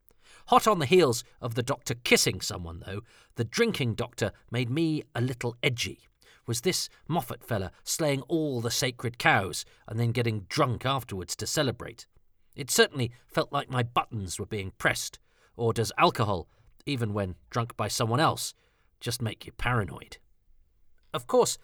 [0.47, 3.01] Hot on the heels of the doctor kissing someone, though,
[3.37, 6.09] the drinking doctor made me a little edgy.
[6.51, 11.47] Was this Moffat fella slaying all the sacred cows and then getting drunk afterwards to
[11.47, 12.09] celebrate?
[12.57, 15.21] It certainly felt like my buttons were being pressed.
[15.57, 16.49] Or does alcohol,
[16.87, 18.53] even when drunk by someone else,
[18.99, 20.17] just make you paranoid?
[21.15, 21.57] Of course,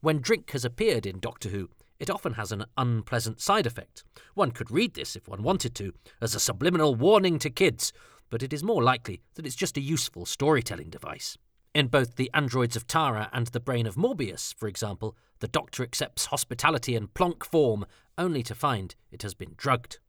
[0.00, 4.04] when drink has appeared in Doctor Who, it often has an unpleasant side effect.
[4.32, 7.92] One could read this, if one wanted to, as a subliminal warning to kids,
[8.30, 11.36] but it is more likely that it's just a useful storytelling device.
[11.72, 15.84] In both The Androids of Tara and The Brain of Morbius, for example, the Doctor
[15.84, 17.86] accepts hospitality in plonk form,
[18.18, 20.00] only to find it has been drugged.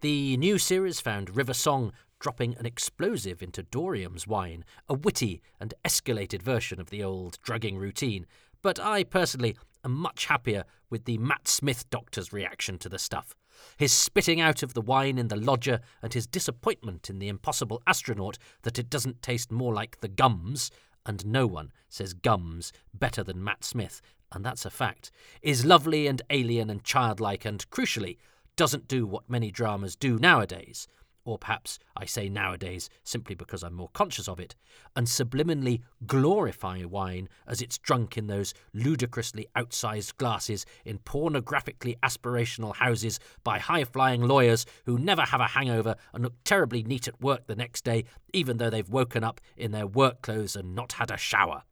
[0.00, 5.74] The new series found River Song dropping an explosive into Dorium's wine, a witty and
[5.84, 8.24] escalated version of the old drugging routine,
[8.62, 13.34] but I personally am much happier with the Matt Smith Doctor's reaction to the stuff.
[13.76, 17.82] His spitting out of the wine in the lodger and his disappointment in the impossible
[17.86, 20.70] astronaut that it doesn't taste more like the gums,
[21.06, 24.00] and no one says gums better than Matt Smith,
[24.32, 25.10] and that's a fact,
[25.42, 28.18] is lovely and alien and childlike and, crucially,
[28.56, 30.86] doesn't do what many dramas do nowadays
[31.24, 34.54] or perhaps I say nowadays simply because I'm more conscious of it,
[34.94, 42.76] and subliminally glorify wine as it's drunk in those ludicrously outsized glasses in pornographically aspirational
[42.76, 47.20] houses by high flying lawyers who never have a hangover and look terribly neat at
[47.20, 50.92] work the next day, even though they've woken up in their work clothes and not
[50.92, 51.62] had a shower.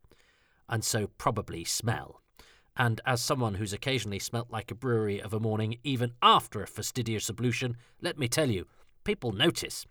[0.69, 2.23] And so probably smell.
[2.77, 6.67] And as someone who's occasionally smelt like a brewery of a morning even after a
[6.67, 8.67] fastidious ablution, let me tell you,
[9.05, 9.87] people notice.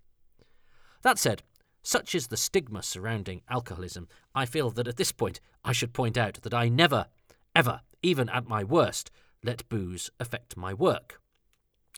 [1.02, 1.44] That said,
[1.84, 6.18] such is the stigma surrounding alcoholism, I feel that at this point I should point
[6.18, 7.08] out that I never,
[7.56, 9.10] ever, even at my worst,
[9.44, 11.20] let booze affect my work.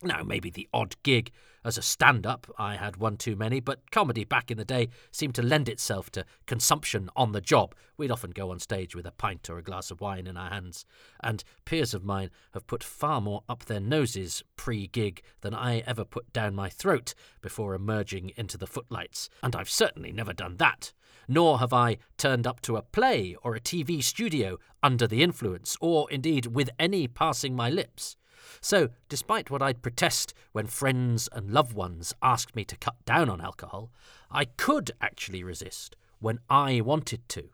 [0.03, 1.31] Now, maybe the odd gig
[1.65, 4.89] as a stand up, I had one too many, but comedy back in the day
[5.11, 7.73] seemed to lend itself to consumption on the job.
[7.95, 10.49] We'd often go on stage with a pint or a glass of wine in our
[10.49, 10.85] hands,
[11.23, 15.79] and peers of mine have put far more up their noses pre gig than I
[15.79, 20.57] ever put down my throat before emerging into the footlights, and I've certainly never done
[20.57, 20.91] that.
[21.29, 25.77] Nor have I turned up to a play or a TV studio under the influence,
[25.79, 28.17] or indeed with any passing my lips.
[28.61, 33.29] So, despite what I'd protest when friends and loved ones asked me to cut down
[33.29, 33.91] on alcohol,
[34.31, 37.49] I could actually resist when I wanted to.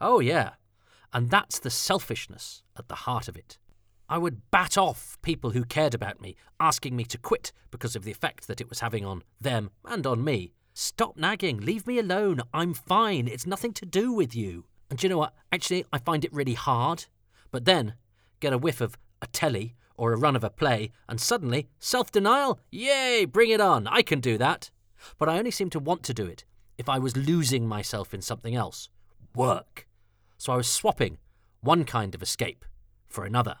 [0.00, 0.52] Oh, yeah.
[1.12, 3.58] And that's the selfishness at the heart of it.
[4.08, 8.04] I would bat off people who cared about me, asking me to quit because of
[8.04, 10.52] the effect that it was having on them and on me.
[10.74, 14.64] Stop nagging, leave me alone, I'm fine, it's nothing to do with you.
[14.90, 15.34] And do you know what?
[15.50, 17.06] Actually, I find it really hard.
[17.50, 17.94] But then,
[18.40, 22.10] get a whiff of a telly or a run of a play, and suddenly, self
[22.10, 22.60] denial?
[22.70, 24.70] Yay, bring it on, I can do that.
[25.18, 26.44] But I only seem to want to do it
[26.78, 28.88] if I was losing myself in something else
[29.34, 29.86] work.
[30.38, 31.18] So I was swapping
[31.60, 32.64] one kind of escape
[33.08, 33.56] for another.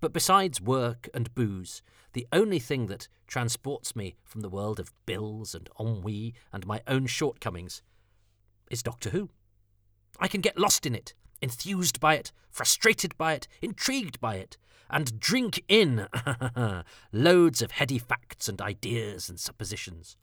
[0.00, 4.92] But besides work and booze, the only thing that transports me from the world of
[5.06, 7.82] bills and ennui and my own shortcomings
[8.70, 9.30] is Doctor Who.
[10.18, 14.56] I can get lost in it, enthused by it, frustrated by it, intrigued by it,
[14.88, 16.06] and drink in
[17.12, 20.16] loads of heady facts and ideas and suppositions.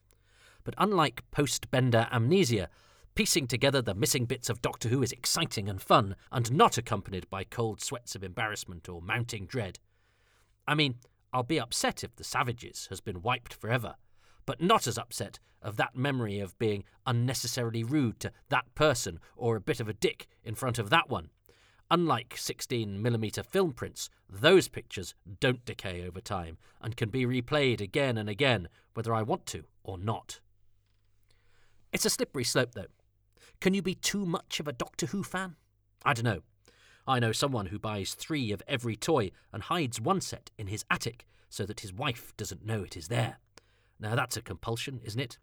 [0.63, 2.69] But unlike post Bender amnesia,
[3.15, 7.29] piecing together the missing bits of Doctor Who is exciting and fun, and not accompanied
[7.29, 9.79] by cold sweats of embarrassment or mounting dread.
[10.67, 10.95] I mean,
[11.33, 13.95] I'll be upset if The Savages has been wiped forever,
[14.45, 19.55] but not as upset of that memory of being unnecessarily rude to that person or
[19.55, 21.29] a bit of a dick in front of that one.
[21.91, 28.17] Unlike 16mm film prints, those pictures don't decay over time and can be replayed again
[28.17, 30.39] and again, whether I want to or not.
[31.91, 32.85] It's a slippery slope, though.
[33.59, 35.55] Can you be too much of a Doctor Who fan?
[36.05, 36.41] I don't know.
[37.07, 40.85] I know someone who buys three of every toy and hides one set in his
[40.91, 43.39] attic so that his wife doesn't know it is there.
[43.99, 45.39] Now that's a compulsion, isn't it?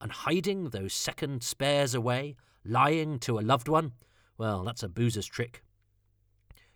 [0.00, 3.92] And hiding those second spares away, lying to a loved one,
[4.36, 5.62] well, that's a boozer's trick.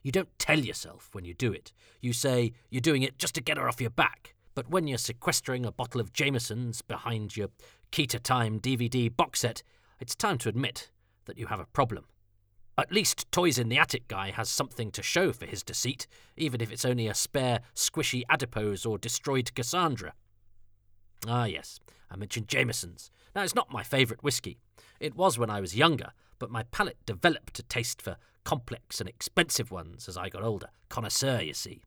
[0.03, 1.73] You don't tell yourself when you do it.
[2.01, 4.35] You say you're doing it just to get her off your back.
[4.55, 7.49] But when you're sequestering a bottle of Jameson's behind your
[7.91, 9.63] Key to Time DVD box set,
[10.01, 10.91] it's time to admit
[11.27, 12.07] that you have a problem.
[12.77, 16.61] At least Toys in the Attic guy has something to show for his deceit, even
[16.61, 20.15] if it's only a spare, squishy adipose or destroyed Cassandra.
[21.27, 21.79] Ah, yes,
[22.11, 23.11] I mentioned Jameson's.
[23.35, 24.59] Now, it's not my favourite whisky.
[25.01, 29.09] It was when I was younger, but my palate developed a taste for complex and
[29.09, 30.69] expensive ones as I got older.
[30.89, 31.83] Connoisseur, you see.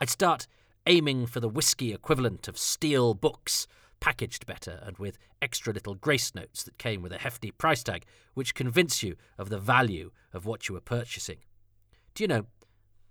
[0.00, 0.46] I'd start
[0.86, 3.66] aiming for the whisky equivalent of steel books,
[4.00, 8.04] packaged better and with extra little grace notes that came with a hefty price tag,
[8.34, 11.38] which convince you of the value of what you were purchasing.
[12.14, 12.46] Do you know,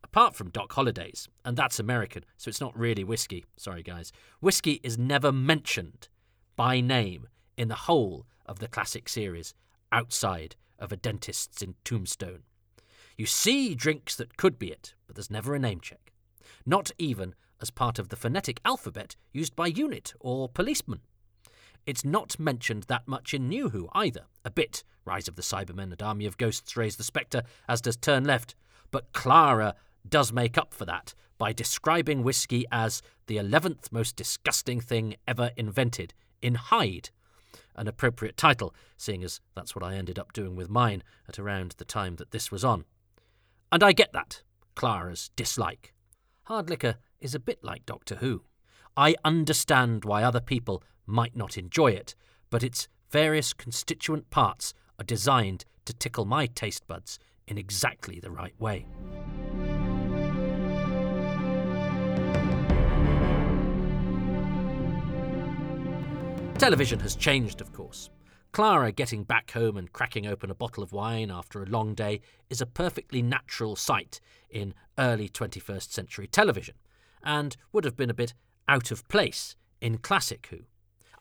[0.03, 4.79] apart from Doc Holliday's, and that's American, so it's not really whiskey, sorry guys, whiskey
[4.83, 6.09] is never mentioned
[6.55, 7.27] by name
[7.57, 9.53] in the whole of the classic series
[9.91, 12.43] outside of a dentist's in Tombstone.
[13.17, 16.13] You see drinks that could be it, but there's never a name check.
[16.65, 21.01] Not even as part of the phonetic alphabet used by unit or policeman.
[21.85, 24.25] It's not mentioned that much in New Who either.
[24.45, 27.97] A bit, Rise of the Cybermen and Army of Ghosts raise the spectre, as does
[27.97, 28.55] Turn Left,
[28.91, 29.75] but Clara
[30.07, 35.51] does make up for that by describing whiskey as the 11th most disgusting thing ever
[35.55, 37.09] invented in Hyde.
[37.75, 41.75] An appropriate title, seeing as that's what I ended up doing with mine at around
[41.77, 42.83] the time that this was on.
[43.71, 44.43] And I get that,
[44.75, 45.93] Clara's dislike.
[46.43, 48.43] Hard liquor is a bit like Doctor Who.
[48.97, 52.15] I understand why other people might not enjoy it,
[52.49, 58.31] but its various constituent parts are designed to tickle my taste buds in exactly the
[58.31, 58.85] right way.
[66.59, 68.09] Television has changed, of course.
[68.51, 72.19] Clara getting back home and cracking open a bottle of wine after a long day
[72.49, 76.75] is a perfectly natural sight in early 21st century television,
[77.23, 78.33] and would have been a bit
[78.67, 80.59] out of place in classic Who.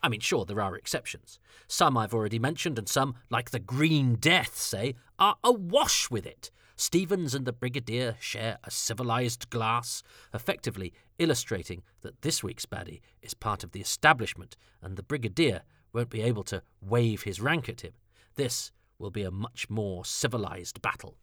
[0.03, 1.39] I mean, sure, there are exceptions.
[1.69, 6.51] Some I've already mentioned, and some, like the Green Death, say, are awash with it.
[6.79, 10.01] Stevens and the Brigadier share a civilized glass,
[10.33, 16.09] effectively illustrating that this week's baddie is part of the establishment, and the Brigadier won't
[16.09, 17.91] be able to wave his rank at him.
[18.35, 21.17] This will be a much more civilized battle.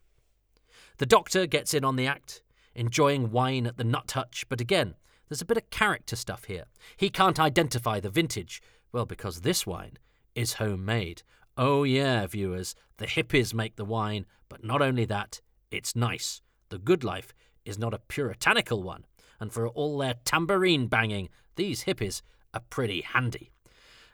[0.98, 2.42] The Doctor gets in on the act,
[2.74, 4.94] enjoying wine at the Nut Hutch, but again,
[5.30, 6.64] there's a bit of character stuff here.
[6.98, 8.60] He can't identify the vintage,
[8.92, 9.96] well, because this wine
[10.34, 11.22] is homemade.
[11.56, 15.40] Oh, yeah, viewers, the hippies make the wine, but not only that,
[15.70, 16.40] it's nice.
[16.68, 19.04] The good life is not a puritanical one,
[19.40, 22.22] and for all their tambourine banging, these hippies
[22.54, 23.50] are pretty handy.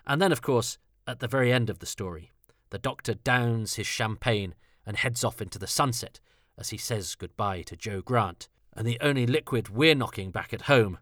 [0.07, 2.31] And then, of course, at the very end of the story,
[2.71, 4.55] the doctor downs his champagne
[4.87, 6.21] and heads off into the sunset
[6.59, 10.63] as he says goodbye to Jo Grant, and the only liquid we're knocking back at
[10.63, 10.99] home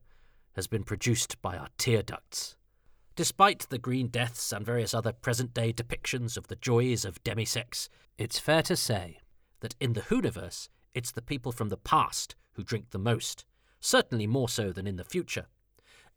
[0.55, 2.57] has been produced by our tear ducts.
[3.16, 7.76] Despite the Green Deaths and various other present day depictions of the joys of demi-sec,
[8.16, 9.18] it's fair to say
[9.61, 13.44] that in the Whoniverse, it's the people from the past who drink the most,
[13.80, 15.46] certainly more so than in the future.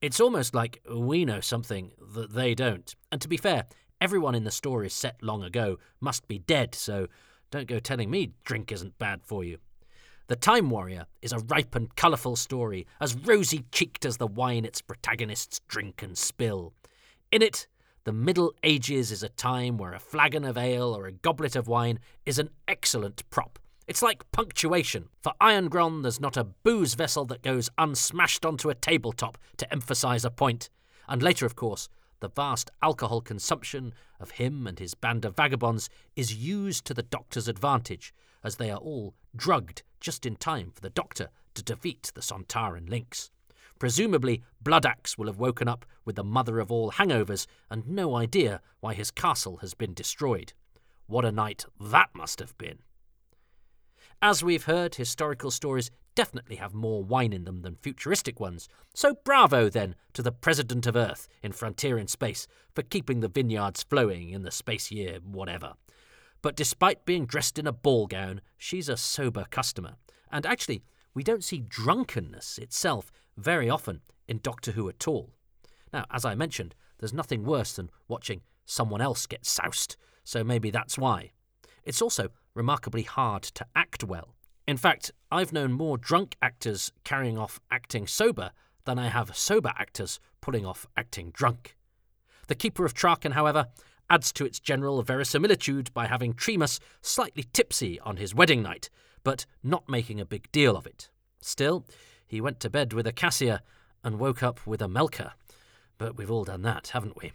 [0.01, 2.93] It's almost like we know something that they don't.
[3.11, 3.65] And to be fair,
[4.01, 7.07] everyone in the story set long ago must be dead, so
[7.51, 9.59] don't go telling me drink isn't bad for you.
[10.27, 14.65] The Time Warrior is a ripe and colourful story, as rosy cheeked as the wine
[14.65, 16.73] its protagonists drink and spill.
[17.31, 17.67] In it,
[18.05, 21.69] the Middle Ages is a time where a flagon of ale or a goblet of
[21.69, 23.59] wine is an excellent prop.
[23.87, 25.07] It's like punctuation.
[25.21, 30.25] For Irongron, there's not a booze vessel that goes unsmashed onto a tabletop to emphasise
[30.25, 30.69] a point.
[31.07, 31.87] And later, of course,
[32.19, 37.03] the vast alcohol consumption of him and his band of vagabonds is used to the
[37.03, 42.11] Doctor's advantage, as they are all drugged just in time for the Doctor to defeat
[42.15, 43.29] the Sontaran Linx.
[43.83, 48.61] Presumably, Bloodaxe will have woken up with the mother of all hangovers and no idea
[48.79, 50.53] why his castle has been destroyed.
[51.05, 52.79] What a night that must have been!
[54.21, 58.69] As we've heard, historical stories definitely have more wine in them than futuristic ones.
[58.93, 63.27] So bravo then to the President of Earth in Frontier in Space for keeping the
[63.27, 65.73] vineyards flowing in the space year whatever.
[66.41, 69.95] But despite being dressed in a ball gown, she's a sober customer.
[70.31, 75.31] And actually, we don't see drunkenness itself very often in Doctor Who at all.
[75.91, 80.71] Now, as I mentioned, there's nothing worse than watching someone else get soused, so maybe
[80.71, 81.31] that's why.
[81.83, 84.35] It's also remarkably hard to act well.
[84.67, 88.51] In fact, I've known more drunk actors carrying off acting sober
[88.85, 91.75] than I have sober actors pulling off acting drunk.
[92.47, 93.67] The Keeper of Traken, however,
[94.09, 98.89] adds to its general verisimilitude by having Tremas slightly tipsy on his wedding night,
[99.23, 101.09] but not making a big deal of it.
[101.41, 101.85] Still,
[102.33, 103.61] he went to bed with a Cassia
[104.03, 105.33] and woke up with a Melkur.
[105.99, 107.31] But we've all done that, haven't we?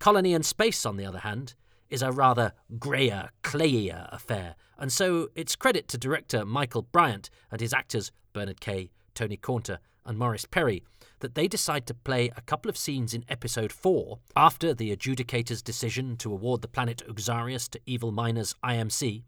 [0.00, 1.54] Colony in Space, on the other hand,
[1.88, 7.60] is a rather greyer, clayier affair, and so it's credit to director Michael Briant and
[7.60, 10.82] his actors Bernard Kay, Tony Caunter, and Morris Perry
[11.20, 15.62] that they decide to play a couple of scenes in episode 4 after the adjudicator's
[15.62, 19.22] decision to award the planet Uxarieus to Evil Miners IMC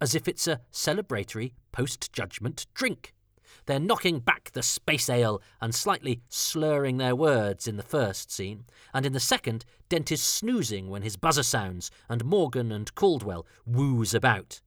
[0.00, 3.14] as if it's a celebratory post judgment drink.
[3.66, 8.64] They're knocking back the space ale and slightly slurring their words in the first scene,
[8.92, 13.46] and in the second, Dent is snoozing when his buzzer sounds and Morgan and Caldwell
[13.66, 14.60] woos about.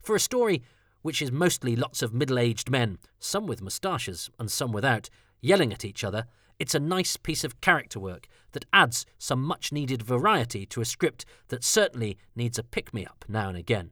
[0.00, 0.62] For a story
[1.02, 5.10] which is mostly lots of middle aged men, some with moustaches and some without,
[5.40, 6.26] yelling at each other,
[6.58, 10.84] it's a nice piece of character work that adds some much needed variety to a
[10.84, 13.90] script that certainly needs a pick me up now and again.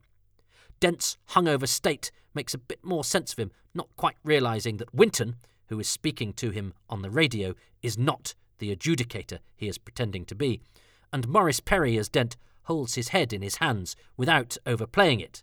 [0.81, 5.37] Dent's hungover state makes a bit more sense of him, not quite realizing that Winton,
[5.69, 10.25] who is speaking to him on the radio, is not the adjudicator he is pretending
[10.25, 10.61] to be,
[11.13, 15.43] and Morris Perry as Dent holds his head in his hands without overplaying it.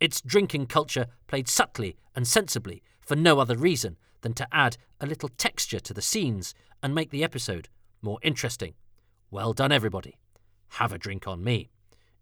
[0.00, 5.06] It's drinking culture played subtly and sensibly for no other reason than to add a
[5.06, 7.68] little texture to the scenes and make the episode
[8.02, 8.74] more interesting.
[9.30, 10.18] Well done, everybody.
[10.70, 11.70] Have a drink on me.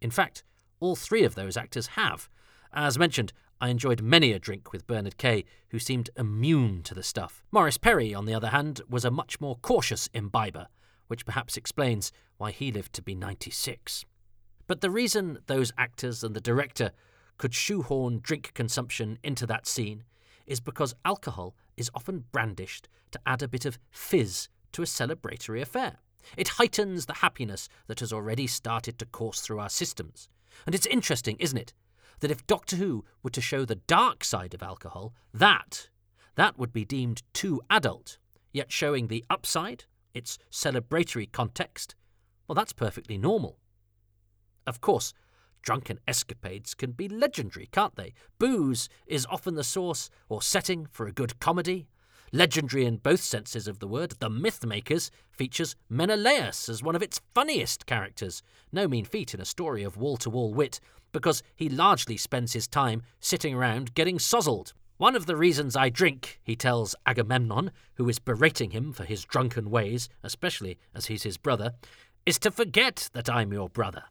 [0.01, 0.45] In fact,
[0.81, 2.29] all three of those actors have.
[2.73, 3.33] As mentioned,
[3.63, 7.45] I enjoyed many a drink with Bernard Kay, who seemed immune to the stuff.
[7.53, 10.67] Morris Perry, on the other hand, was a much more cautious imbiber,
[11.07, 14.05] which perhaps explains why he lived to be 96.
[14.67, 16.91] But the reason those actors and the director
[17.39, 20.03] could shoehorn drink consumption into that scene
[20.45, 25.63] is because alcohol is often brandished to add a bit of fizz to a celebratory
[25.63, 25.99] affair.
[26.37, 30.29] It heightens the happiness that has already started to course through our systems.
[30.67, 31.73] And it's interesting, isn't it,
[32.21, 35.89] that if Doctor Who were to show the dark side of alcohol, that
[36.37, 38.19] that would be deemed too adult.
[38.53, 39.85] Yet showing the upside,
[40.15, 41.95] its celebratory context,
[42.47, 43.59] well, that's perfectly normal.
[44.67, 45.15] Of course,
[45.63, 48.13] drunken escapades can be legendary, can't they?
[48.39, 51.89] Booze is often the source or setting for a good comedy.
[52.35, 57.21] Legendary in both senses of the word, The Mythmakers features Menelaus as one of its
[57.35, 58.43] funniest characters.
[58.73, 60.81] No mean feat in a story of wall to wall wit,
[61.13, 64.73] because he largely spends his time sitting around getting sozzled.
[64.97, 69.25] One of the reasons I drink, he tells Agamemnon, who is berating him for his
[69.25, 71.73] drunken ways, especially as he's his brother,
[72.25, 74.05] is to forget that I'm your brother.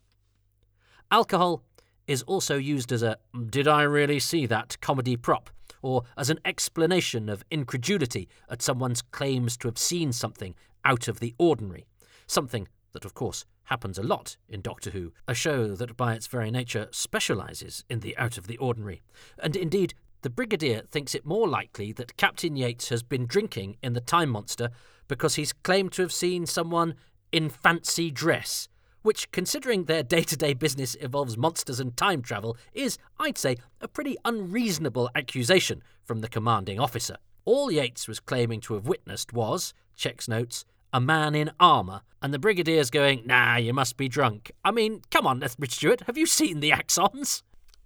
[1.09, 1.63] Alcohol
[2.07, 3.17] is also used as a
[3.49, 5.49] did I really see that comedy prop,
[5.81, 11.19] or as an explanation of incredulity at someone's claims to have seen something out of
[11.19, 11.85] the ordinary.
[12.27, 16.27] Something that, of course, happens a lot in Doctor Who, a show that by its
[16.27, 19.01] very nature specialises in the out of the ordinary.
[19.41, 19.93] And indeed,
[20.23, 24.29] the Brigadier thinks it more likely that Captain Yates has been drinking in the Time
[24.29, 24.71] Monster
[25.07, 26.95] because he's claimed to have seen someone
[27.31, 28.67] in fancy dress,
[29.03, 33.55] which, considering their day to day business involves monsters and time travel, is, I'd say,
[33.79, 37.15] a pretty unreasonable accusation from the commanding officer.
[37.45, 42.33] All Yates was claiming to have witnessed was, checks notes, a man in armour, and
[42.33, 44.51] the Brigadier's going, nah, you must be drunk.
[44.63, 47.43] I mean, come on, Lethbridge Stewart, have you seen the Axons?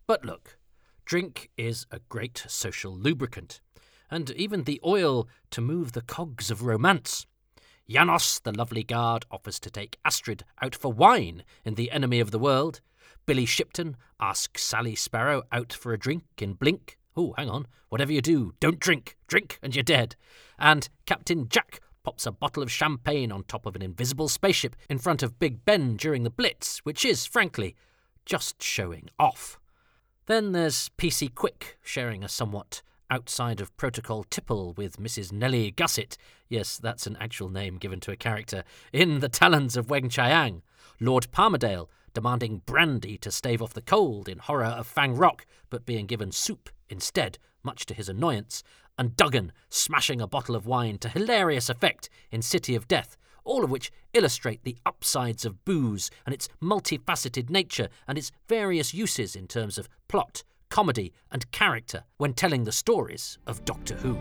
[0.08, 0.58] But look,
[1.06, 3.62] drink is a great social lubricant,
[4.10, 7.26] and even the oil to move the cogs of romance.
[7.88, 12.32] Janos, the lovely guard, offers to take Astrid out for wine in The Enemy of
[12.32, 12.82] the World.
[13.28, 16.98] Billy Shipton asks Sally Sparrow out for a drink in Blink.
[17.16, 17.68] Oh, hang on.
[17.90, 19.16] Whatever you do, don't drink.
[19.28, 20.16] Drink and you're dead.
[20.58, 25.00] And Captain Jack pops a bottle of champagne on top of an invisible spaceship in
[25.00, 27.76] front of Big Ben during the Blitz, which is, frankly,
[28.26, 29.60] just showing off.
[30.28, 35.32] Then there's PC Quick sharing a somewhat outside of protocol tipple with Mrs.
[35.32, 36.16] Nellie Gusset.
[36.48, 40.62] Yes, that's an actual name given to a character in The Talons of Weng-Chiang.
[41.00, 45.88] Lord Palmerdale demanding brandy to stave off the cold in horror of Fang Rock, but
[45.88, 48.64] being given soup instead, much to his annoyance,
[48.98, 53.64] and Duggan smashing a bottle of wine to hilarious effect in City of Death, all
[53.64, 59.36] of which illustrate the upsides of booze and its multifaceted nature and its various uses
[59.36, 64.18] in terms of plot, comedy, and character when telling the stories of Doctor Who.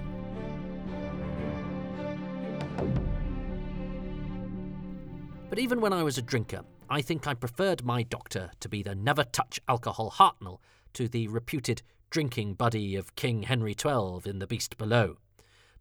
[5.49, 8.83] But even when I was a drinker, I think I preferred my doctor to be
[8.83, 10.59] the never touch alcohol Hartnell
[10.95, 11.83] to the reputed
[12.15, 15.17] drinking buddy of King Henry XII in The Beast Below.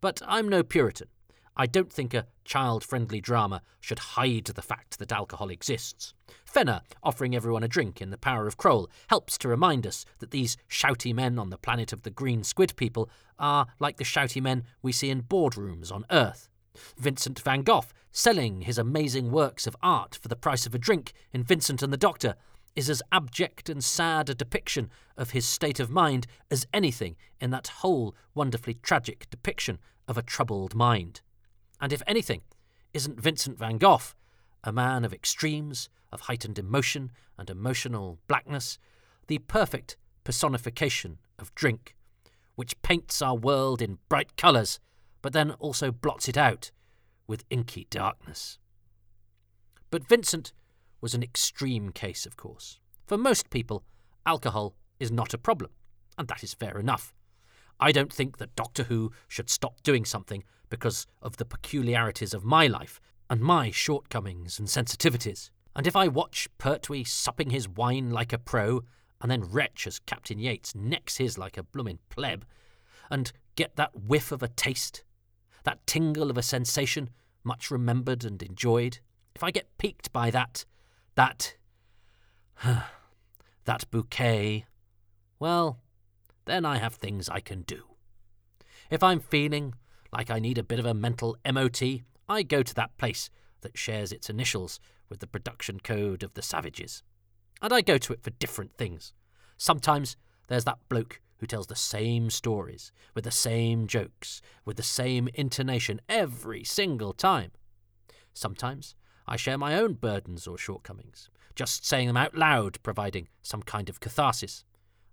[0.01, 1.09] But I'm no Puritan.
[1.55, 6.15] I don't think a child friendly drama should hide the fact that alcohol exists.
[6.43, 10.31] Fenner, offering everyone a drink in The Power of Kroll, helps to remind us that
[10.31, 14.41] these shouty men on the planet of the green squid people are like the shouty
[14.41, 16.49] men we see in boardrooms on Earth.
[16.97, 21.13] Vincent van Gogh, selling his amazing works of art for the price of a drink
[21.31, 22.33] in Vincent and the Doctor,
[22.75, 27.51] is as abject and sad a depiction of his state of mind as anything in
[27.51, 31.21] that whole wonderfully tragic depiction of a troubled mind.
[31.79, 32.41] And if anything,
[32.93, 34.01] isn't Vincent van Gogh
[34.63, 38.77] a man of extremes, of heightened emotion and emotional blackness,
[39.27, 41.95] the perfect personification of drink,
[42.55, 44.79] which paints our world in bright colours,
[45.21, 46.71] but then also blots it out
[47.27, 48.57] with inky darkness.
[49.89, 50.53] But Vincent
[51.03, 52.79] was an extreme case, of course.
[53.05, 53.83] For most people,
[54.25, 55.71] alcohol is not a problem,
[56.17, 57.13] and that is fair enough.
[57.77, 62.45] I don't think that Doctor Who should stop doing something because of the peculiarities of
[62.45, 65.49] my life and my shortcomings and sensitivities.
[65.75, 68.85] And if I watch Pertwee supping his wine like a pro,
[69.19, 72.45] and then Wretch as Captain Yates necks his like a bloomin' pleb,
[73.11, 75.03] and get that whiff of a taste,
[75.65, 77.09] that tingle of a sensation
[77.43, 78.99] much remembered and enjoyed,
[79.35, 80.63] if I get piqued by that,
[81.15, 81.55] that,
[83.65, 84.65] that bouquet,
[85.39, 85.79] well,
[86.45, 87.83] then I have things I can do.
[88.89, 89.73] If I'm feeling
[90.11, 91.81] like I need a bit of a mental MOT,
[92.29, 93.29] I go to that place
[93.61, 97.03] that shares its initials with the production code of the Savages.
[97.61, 99.13] And I go to it for different things.
[99.57, 104.83] Sometimes there's that bloke who tells the same stories, with the same jokes, with the
[104.83, 107.51] same intonation every single time.
[108.33, 108.95] Sometimes
[109.27, 113.89] I share my own burdens or shortcomings, just saying them out loud, providing some kind
[113.89, 114.65] of catharsis.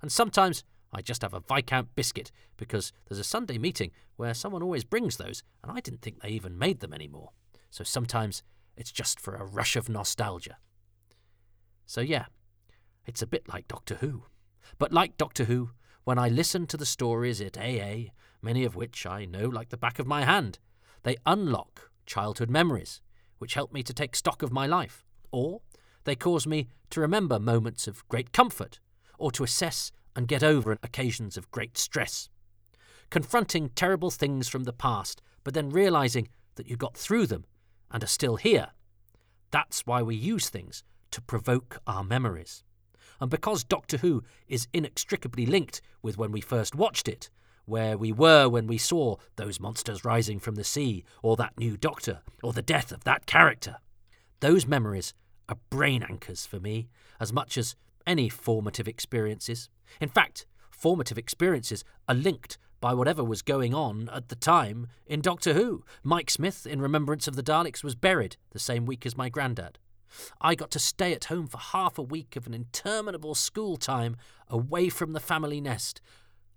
[0.02, 4.62] And sometimes I just have a Viscount biscuit because there's a Sunday meeting where someone
[4.62, 7.30] always brings those, and I didn't think they even made them anymore.
[7.70, 8.42] So sometimes
[8.76, 10.56] it's just for a rush of nostalgia.
[11.86, 12.26] So, yeah,
[13.06, 14.24] it's a bit like Doctor Who.
[14.78, 15.70] But like Doctor Who,
[16.04, 18.10] when I listen to the stories at AA,
[18.42, 20.58] many of which I know like the back of my hand,
[21.02, 23.00] they unlock childhood memories,
[23.40, 25.62] which help me to take stock of my life, or
[26.04, 28.78] they cause me to remember moments of great comfort,
[29.18, 32.28] or to assess and get over occasions of great stress.
[33.08, 37.46] Confronting terrible things from the past, but then realizing that you got through them
[37.90, 38.68] and are still here.
[39.50, 42.62] That's why we use things to provoke our memories.
[43.20, 47.30] And because Doctor Who is inextricably linked with when we first watched it,
[47.70, 51.76] where we were when we saw those monsters rising from the sea, or that new
[51.76, 53.76] Doctor, or the death of that character,
[54.40, 55.14] those memories
[55.48, 59.68] are brain anchors for me as much as any formative experiences.
[60.00, 65.20] In fact, formative experiences are linked by whatever was going on at the time in
[65.20, 65.84] Doctor Who.
[66.02, 69.78] Mike Smith, in Remembrance of the Daleks, was buried the same week as my granddad.
[70.40, 74.16] I got to stay at home for half a week of an interminable school time
[74.48, 76.00] away from the family nest,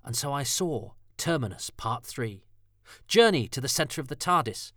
[0.03, 2.43] and so I saw Terminus Part 3.
[3.07, 4.71] Journey to the centre of the TARDIS.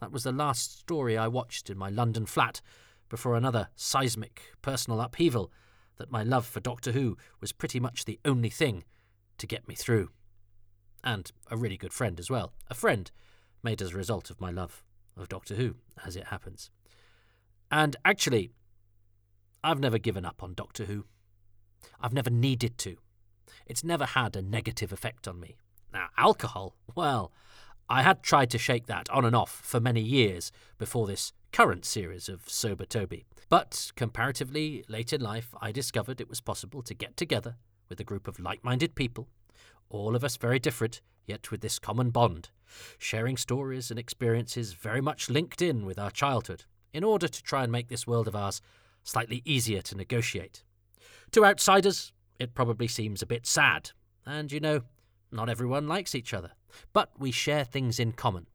[0.00, 2.60] That was the last story I watched in my London flat
[3.08, 5.52] before another seismic personal upheaval
[5.98, 8.84] that my love for Doctor Who was pretty much the only thing
[9.38, 10.10] to get me through.
[11.04, 12.54] And a really good friend as well.
[12.68, 13.10] A friend
[13.62, 14.82] made as a result of my love
[15.16, 16.70] of Doctor Who, as it happens.
[17.70, 18.50] And actually,
[19.62, 21.04] I've never given up on Doctor Who.
[22.00, 22.96] I've never needed to.
[23.66, 25.56] It's never had a negative effect on me.
[25.92, 27.32] Now, alcohol, well,
[27.88, 31.84] I had tried to shake that on and off for many years before this current
[31.84, 33.24] series of Sober Toby.
[33.48, 37.56] But comparatively late in life, I discovered it was possible to get together
[37.88, 39.28] with a group of like minded people,
[39.88, 42.50] all of us very different, yet with this common bond,
[42.96, 47.64] sharing stories and experiences very much linked in with our childhood, in order to try
[47.64, 48.62] and make this world of ours
[49.02, 50.62] slightly easier to negotiate.
[51.32, 53.90] To outsiders, it probably seems a bit sad,
[54.24, 54.82] and you know,
[55.32, 56.52] not everyone likes each other,
[56.92, 58.46] but we share things in common.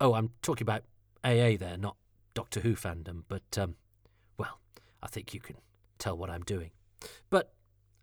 [0.00, 0.84] Oh, I'm talking about
[1.24, 1.96] AA there, not
[2.34, 3.76] Doctor Who fandom, but um,
[4.38, 4.58] well,
[5.02, 5.56] I think you can
[5.98, 6.70] tell what I'm doing.
[7.30, 7.52] But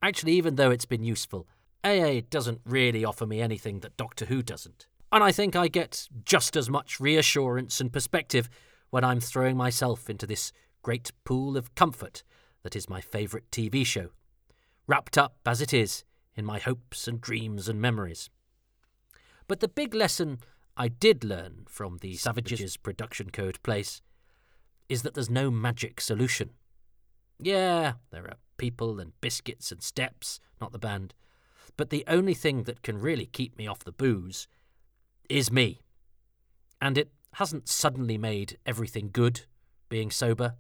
[0.02, 1.48] actually, even though it's been useful,
[1.84, 4.88] AA doesn't really offer me anything that Doctor Who doesn't.
[5.12, 8.50] And I think I get just as much reassurance and perspective
[8.90, 12.24] when I'm throwing myself into this great pool of comfort
[12.64, 14.10] that is my favourite TV show,
[14.88, 16.04] wrapped up as it is
[16.36, 18.30] in my hopes and dreams and memories.
[19.48, 20.40] But the big lesson
[20.78, 24.02] I did learn from the Savages production code place
[24.88, 26.52] is that there's no magic solution.
[27.40, 31.14] Yeah, there are people and biscuits and steps, not the band.
[31.78, 34.48] But the only thing that can really keep me off the booze
[35.30, 35.82] is me.
[36.82, 39.42] And it hasn't suddenly made everything good,
[39.90, 40.56] being sober.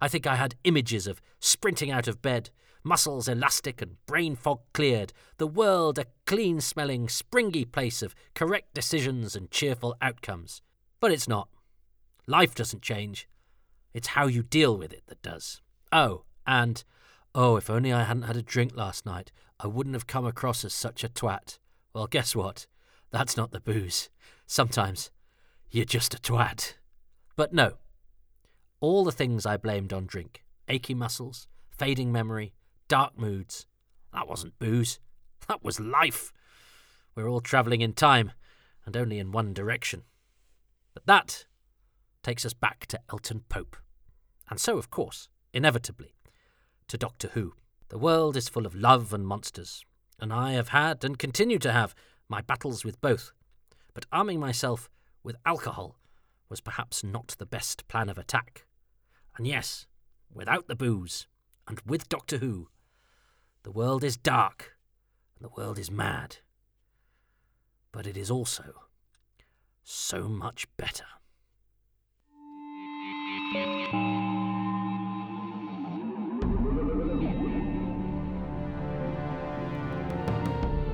[0.00, 2.50] I think I had images of sprinting out of bed,
[2.84, 8.74] muscles elastic and brain fog cleared, the world a clean smelling, springy place of correct
[8.74, 10.62] decisions and cheerful outcomes.
[11.00, 11.48] But it's not.
[12.26, 13.28] Life doesn't change.
[13.92, 15.60] It's how you deal with it that does.
[15.90, 16.82] Oh, and,
[17.34, 20.64] oh, if only I hadn't had a drink last night, I wouldn't have come across
[20.64, 21.58] as such a twat.
[21.94, 22.66] Well, guess what?
[23.10, 24.08] That's not the booze.
[24.46, 25.10] Sometimes
[25.70, 26.74] you're just a twat.
[27.36, 27.74] But no.
[28.80, 32.54] All the things I blamed on drink achy muscles, fading memory,
[32.92, 33.64] dark moods
[34.12, 34.98] that wasn't booze.
[35.48, 36.30] That was life.
[37.14, 38.32] we're all travelling in time
[38.84, 40.02] and only in one direction.
[40.92, 41.46] But that
[42.22, 43.78] takes us back to Elton Pope.
[44.50, 46.14] And so, of course, inevitably,
[46.88, 47.54] to Doctor Who.
[47.88, 49.86] The world is full of love and monsters,
[50.20, 51.94] and I have had and continue to have
[52.28, 53.32] my battles with both.
[53.94, 54.90] But arming myself
[55.24, 55.96] with alcohol
[56.50, 58.66] was perhaps not the best plan of attack.
[59.38, 59.86] And yes,
[60.30, 61.26] without the booze,
[61.66, 62.68] and with Doctor Who,
[63.62, 64.76] the world is dark,
[65.36, 66.38] and the world is mad.
[67.92, 68.64] But it is also
[69.84, 71.04] so much better.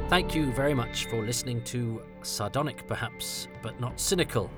[0.09, 4.51] Thank you very much for listening to Sardonic, perhaps, but not cynical.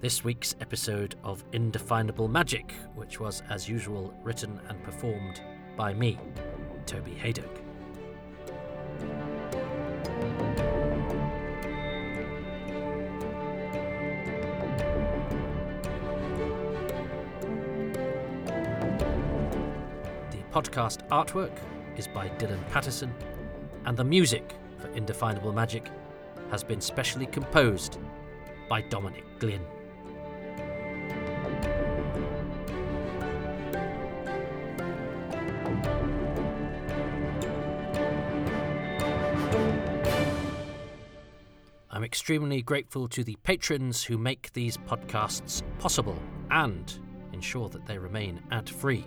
[0.00, 5.40] This week's episode of Indefinable Magic, which was, as usual, written and performed
[5.76, 6.18] by me,
[6.86, 7.12] Toby.
[20.30, 21.52] The podcast artwork
[21.96, 23.14] is by Dylan Patterson,
[23.86, 25.88] and the music for Indefinable Magic
[26.50, 27.98] has been specially composed
[28.68, 29.64] by Dominic Glynn.
[42.22, 46.16] Extremely grateful to the patrons who make these podcasts possible
[46.52, 47.00] and
[47.32, 49.04] ensure that they remain ad free.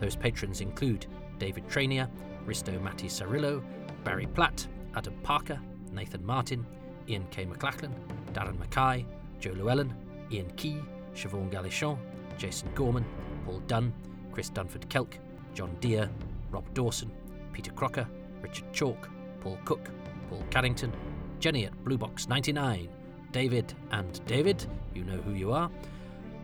[0.00, 1.04] Those patrons include
[1.38, 2.08] David Trainier,
[2.46, 3.62] Risto Matti Sarillo,
[4.02, 5.60] Barry Platt, Adam Parker,
[5.92, 6.64] Nathan Martin,
[7.06, 7.44] Ian K.
[7.44, 7.92] McLachlan,
[8.32, 9.04] Darren Mackay,
[9.38, 9.94] Joe Llewellyn,
[10.32, 10.80] Ian Key,
[11.14, 11.98] Siobhan Galichon,
[12.38, 13.04] Jason Gorman,
[13.44, 13.92] Paul Dunn,
[14.32, 15.18] Chris Dunford Kelk,
[15.52, 16.08] John Deere,
[16.50, 17.10] Rob Dawson,
[17.52, 18.08] Peter Crocker,
[18.40, 19.10] Richard Chalk,
[19.42, 19.90] Paul Cook,
[20.30, 20.94] Paul Carrington,
[21.40, 22.88] Jenny at Bluebox 99,
[23.30, 25.70] David and David, you know who you are,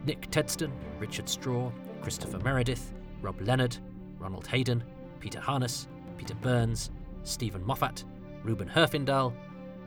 [0.04, 1.72] Nick Tedston, Richard Straw,
[2.02, 3.76] Christopher Meredith, Rob Leonard,
[4.18, 4.84] Ronald Hayden,
[5.20, 6.90] Peter Harness, Peter Burns,
[7.22, 8.04] Stephen Moffat,
[8.44, 9.32] Ruben Herfindahl,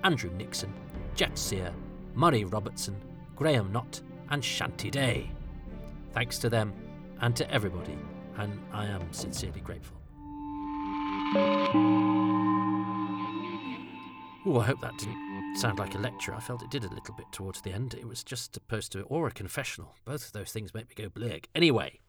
[0.03, 0.73] Andrew Nixon,
[1.15, 1.73] Jeff Sear,
[2.15, 2.95] Murray Robertson,
[3.35, 5.31] Graham Knott, and Shanty Day.
[6.13, 6.73] Thanks to them
[7.21, 7.97] and to everybody,
[8.37, 9.97] and I am sincerely grateful.
[14.55, 16.33] I hope that didn't sound like a lecture.
[16.33, 17.93] I felt it did a little bit towards the end.
[17.95, 19.95] It was just supposed to, or a confessional.
[20.05, 21.49] Both of those things make me go blig.
[21.53, 21.99] Anyway,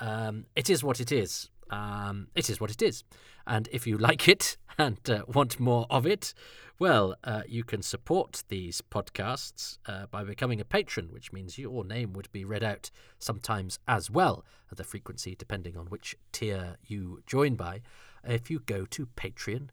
[0.00, 1.50] um, it is what it is.
[1.70, 3.04] Um, it is what it is.
[3.46, 6.34] And if you like it and uh, want more of it,
[6.80, 11.84] well, uh, you can support these podcasts uh, by becoming a patron, which means your
[11.84, 12.90] name would be read out
[13.20, 17.82] sometimes as well, at the frequency depending on which tier you join by.
[18.24, 19.70] If you go to patreon.com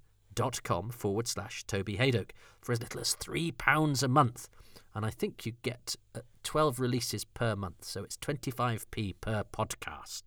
[0.91, 4.49] forward slash Toby Hadoke for as little as £3 a month.
[4.93, 10.23] And I think you get uh, 12 releases per month, so it's 25p per podcast.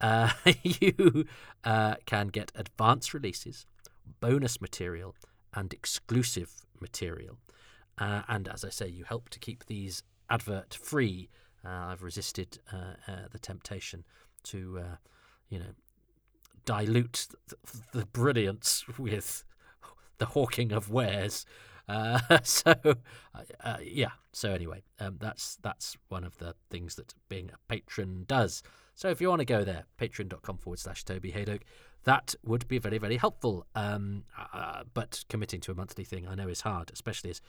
[0.00, 0.30] Uh,
[0.62, 1.24] you
[1.64, 3.66] uh, can get advance releases,
[4.20, 5.14] bonus material,
[5.54, 7.38] and exclusive material.
[7.98, 11.28] Uh, and as I say, you help to keep these advert free.
[11.64, 14.04] Uh, I've resisted uh, the temptation
[14.44, 14.80] to,
[15.48, 15.72] you know,
[16.68, 17.28] dilute
[17.92, 19.42] the, brilliance with
[20.18, 21.46] the hawking of wares.
[21.88, 22.74] Uh, so
[23.64, 24.10] uh, yeah.
[24.32, 28.62] So anyway, um, that's that's one of the things that being a patron does.
[28.94, 31.62] So if you want to go there, patreon.com forward slash Toby Hadoke,
[32.04, 33.66] that would be very very helpful.
[33.74, 37.40] Um, uh, but committing to a monthly thing, I know is hard, especially as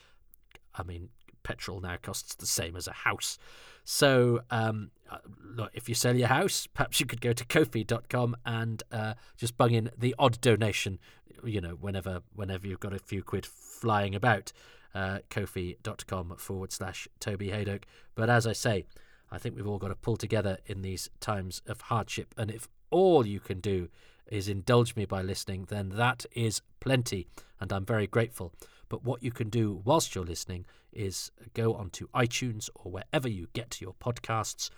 [0.73, 1.09] I mean
[1.43, 3.37] petrol now costs the same as a house.
[3.83, 8.35] So, um, uh, look, if you sell your house, perhaps you could go to ko-fi.com
[8.45, 10.99] and uh, just bung in the odd donation,
[11.43, 14.51] you know, whenever whenever you've got a few quid flying about.
[14.93, 17.83] Uh, ko-fi.com forward slash Toby Hadoke.
[18.15, 18.85] But as I say,
[19.31, 22.33] I think we've all got to pull together in these times of hardship.
[22.37, 23.89] And if all you can do
[24.27, 27.27] is indulge me by listening, then that is plenty.
[27.59, 28.53] And I'm very grateful.
[28.89, 33.47] But what you can do whilst you're listening is go onto iTunes or wherever you
[33.53, 34.69] get your podcasts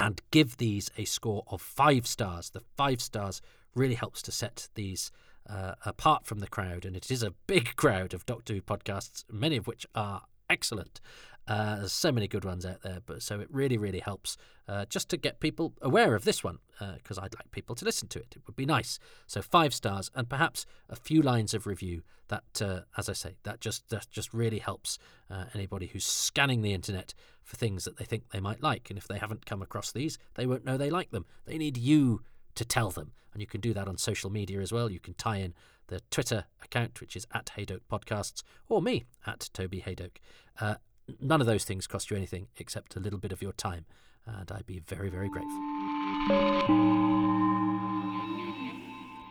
[0.00, 2.50] and give these a score of five stars.
[2.50, 3.42] The five stars
[3.74, 5.10] really helps to set these
[5.48, 9.24] uh, apart from the crowd, and it is a big crowd of Doctor Who podcasts,
[9.30, 11.00] many of which are excellent.
[11.46, 14.36] Uh, there's so many good ones out there, but so it really, really helps
[14.66, 16.58] uh, just to get people aware of this one
[16.96, 18.34] because uh, I'd like people to listen to it.
[18.34, 18.98] It would be nice.
[19.26, 22.02] So five stars and perhaps a few lines of review.
[22.28, 24.98] That, uh, as I say, that just that just really helps
[25.30, 28.88] uh, anybody who's scanning the internet for things that they think they might like.
[28.88, 31.26] And if they haven't come across these, they won't know they like them.
[31.44, 32.22] They need you
[32.54, 33.12] to tell them.
[33.34, 34.90] And you can do that on social media as well.
[34.90, 35.52] You can tie in
[35.88, 40.16] the Twitter account, which is at Hadoke Podcasts, or me at Toby Hadoke.
[40.58, 40.76] Uh,
[41.20, 43.86] none of those things cost you anything except a little bit of your time,
[44.26, 45.60] and I'd be very, very grateful.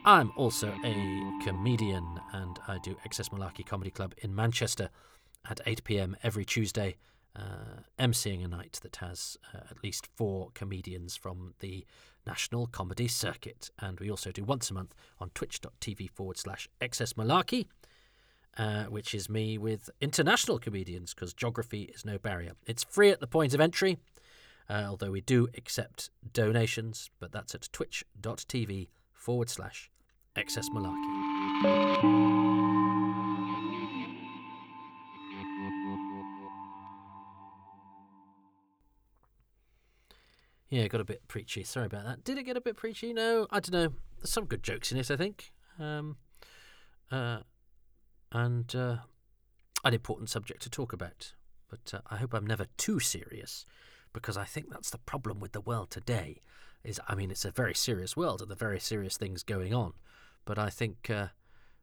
[0.05, 4.89] I'm also a comedian, and I do XS Malarkey Comedy Club in Manchester
[5.49, 6.97] at 8 pm every Tuesday,
[7.36, 11.86] uh, emceeing a night that has uh, at least four comedians from the
[12.28, 13.71] National Comedy Circuit.
[13.80, 17.67] And we also do once a month on twitch.tv forward slash xs malarkey,
[18.58, 22.54] uh, which is me with international comedians because geography is no barrier.
[22.66, 23.97] It's free at the point of entry,
[24.70, 29.89] uh, although we do accept donations, but that's at twitch.tv forward slash
[30.36, 32.34] xs malarkey.
[40.74, 41.64] Yeah, got a bit preachy.
[41.64, 42.24] Sorry about that.
[42.24, 43.14] Did it get a bit preachy?
[43.14, 43.93] No, I don't know.
[44.18, 45.51] There's some good jokes in it, I think.
[45.80, 46.18] Um,
[47.12, 47.41] uh,
[48.34, 48.97] and uh,
[49.84, 51.34] an important subject to talk about.
[51.69, 53.65] But uh, I hope I'm never too serious,
[54.11, 56.41] because I think that's the problem with the world today.
[56.84, 59.73] Is I mean, it's a very serious world, and there are very serious things going
[59.73, 59.93] on.
[60.43, 61.27] But I think, uh,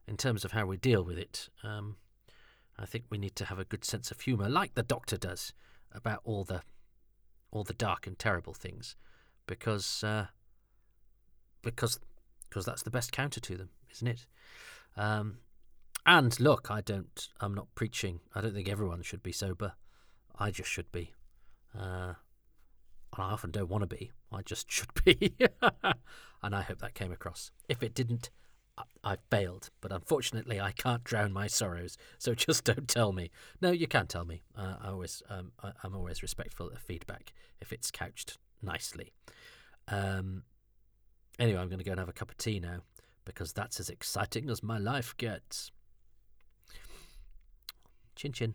[0.07, 1.95] in terms of how we deal with it, um,
[2.77, 5.53] I think we need to have a good sense of humour, like the Doctor does,
[5.91, 6.61] about all the
[7.49, 8.95] all the dark and terrible things,
[9.47, 10.27] because uh,
[11.61, 11.99] because
[12.49, 14.25] because that's the best counter to them, isn't it?
[14.97, 15.37] Um,
[16.05, 17.27] and look, I don't.
[17.39, 18.19] I'm not preaching.
[18.33, 19.73] I don't think everyone should be sober.
[20.37, 21.13] I just should be.
[21.77, 22.13] Uh,
[23.15, 24.11] and I often don't want to be.
[24.31, 25.35] I just should be.
[26.43, 27.51] and I hope that came across.
[27.69, 28.29] If it didn't,
[29.03, 31.97] I failed, but unfortunately, I can't drown my sorrows.
[32.17, 33.31] So just don't tell me.
[33.61, 34.43] No, you can't tell me.
[34.55, 39.11] Uh, I always, um, I, am always respectful of feedback if it's couched nicely.
[39.87, 40.43] Um,
[41.39, 42.81] anyway, I'm going to go and have a cup of tea now
[43.25, 45.71] because that's as exciting as my life gets.
[48.15, 48.53] 真真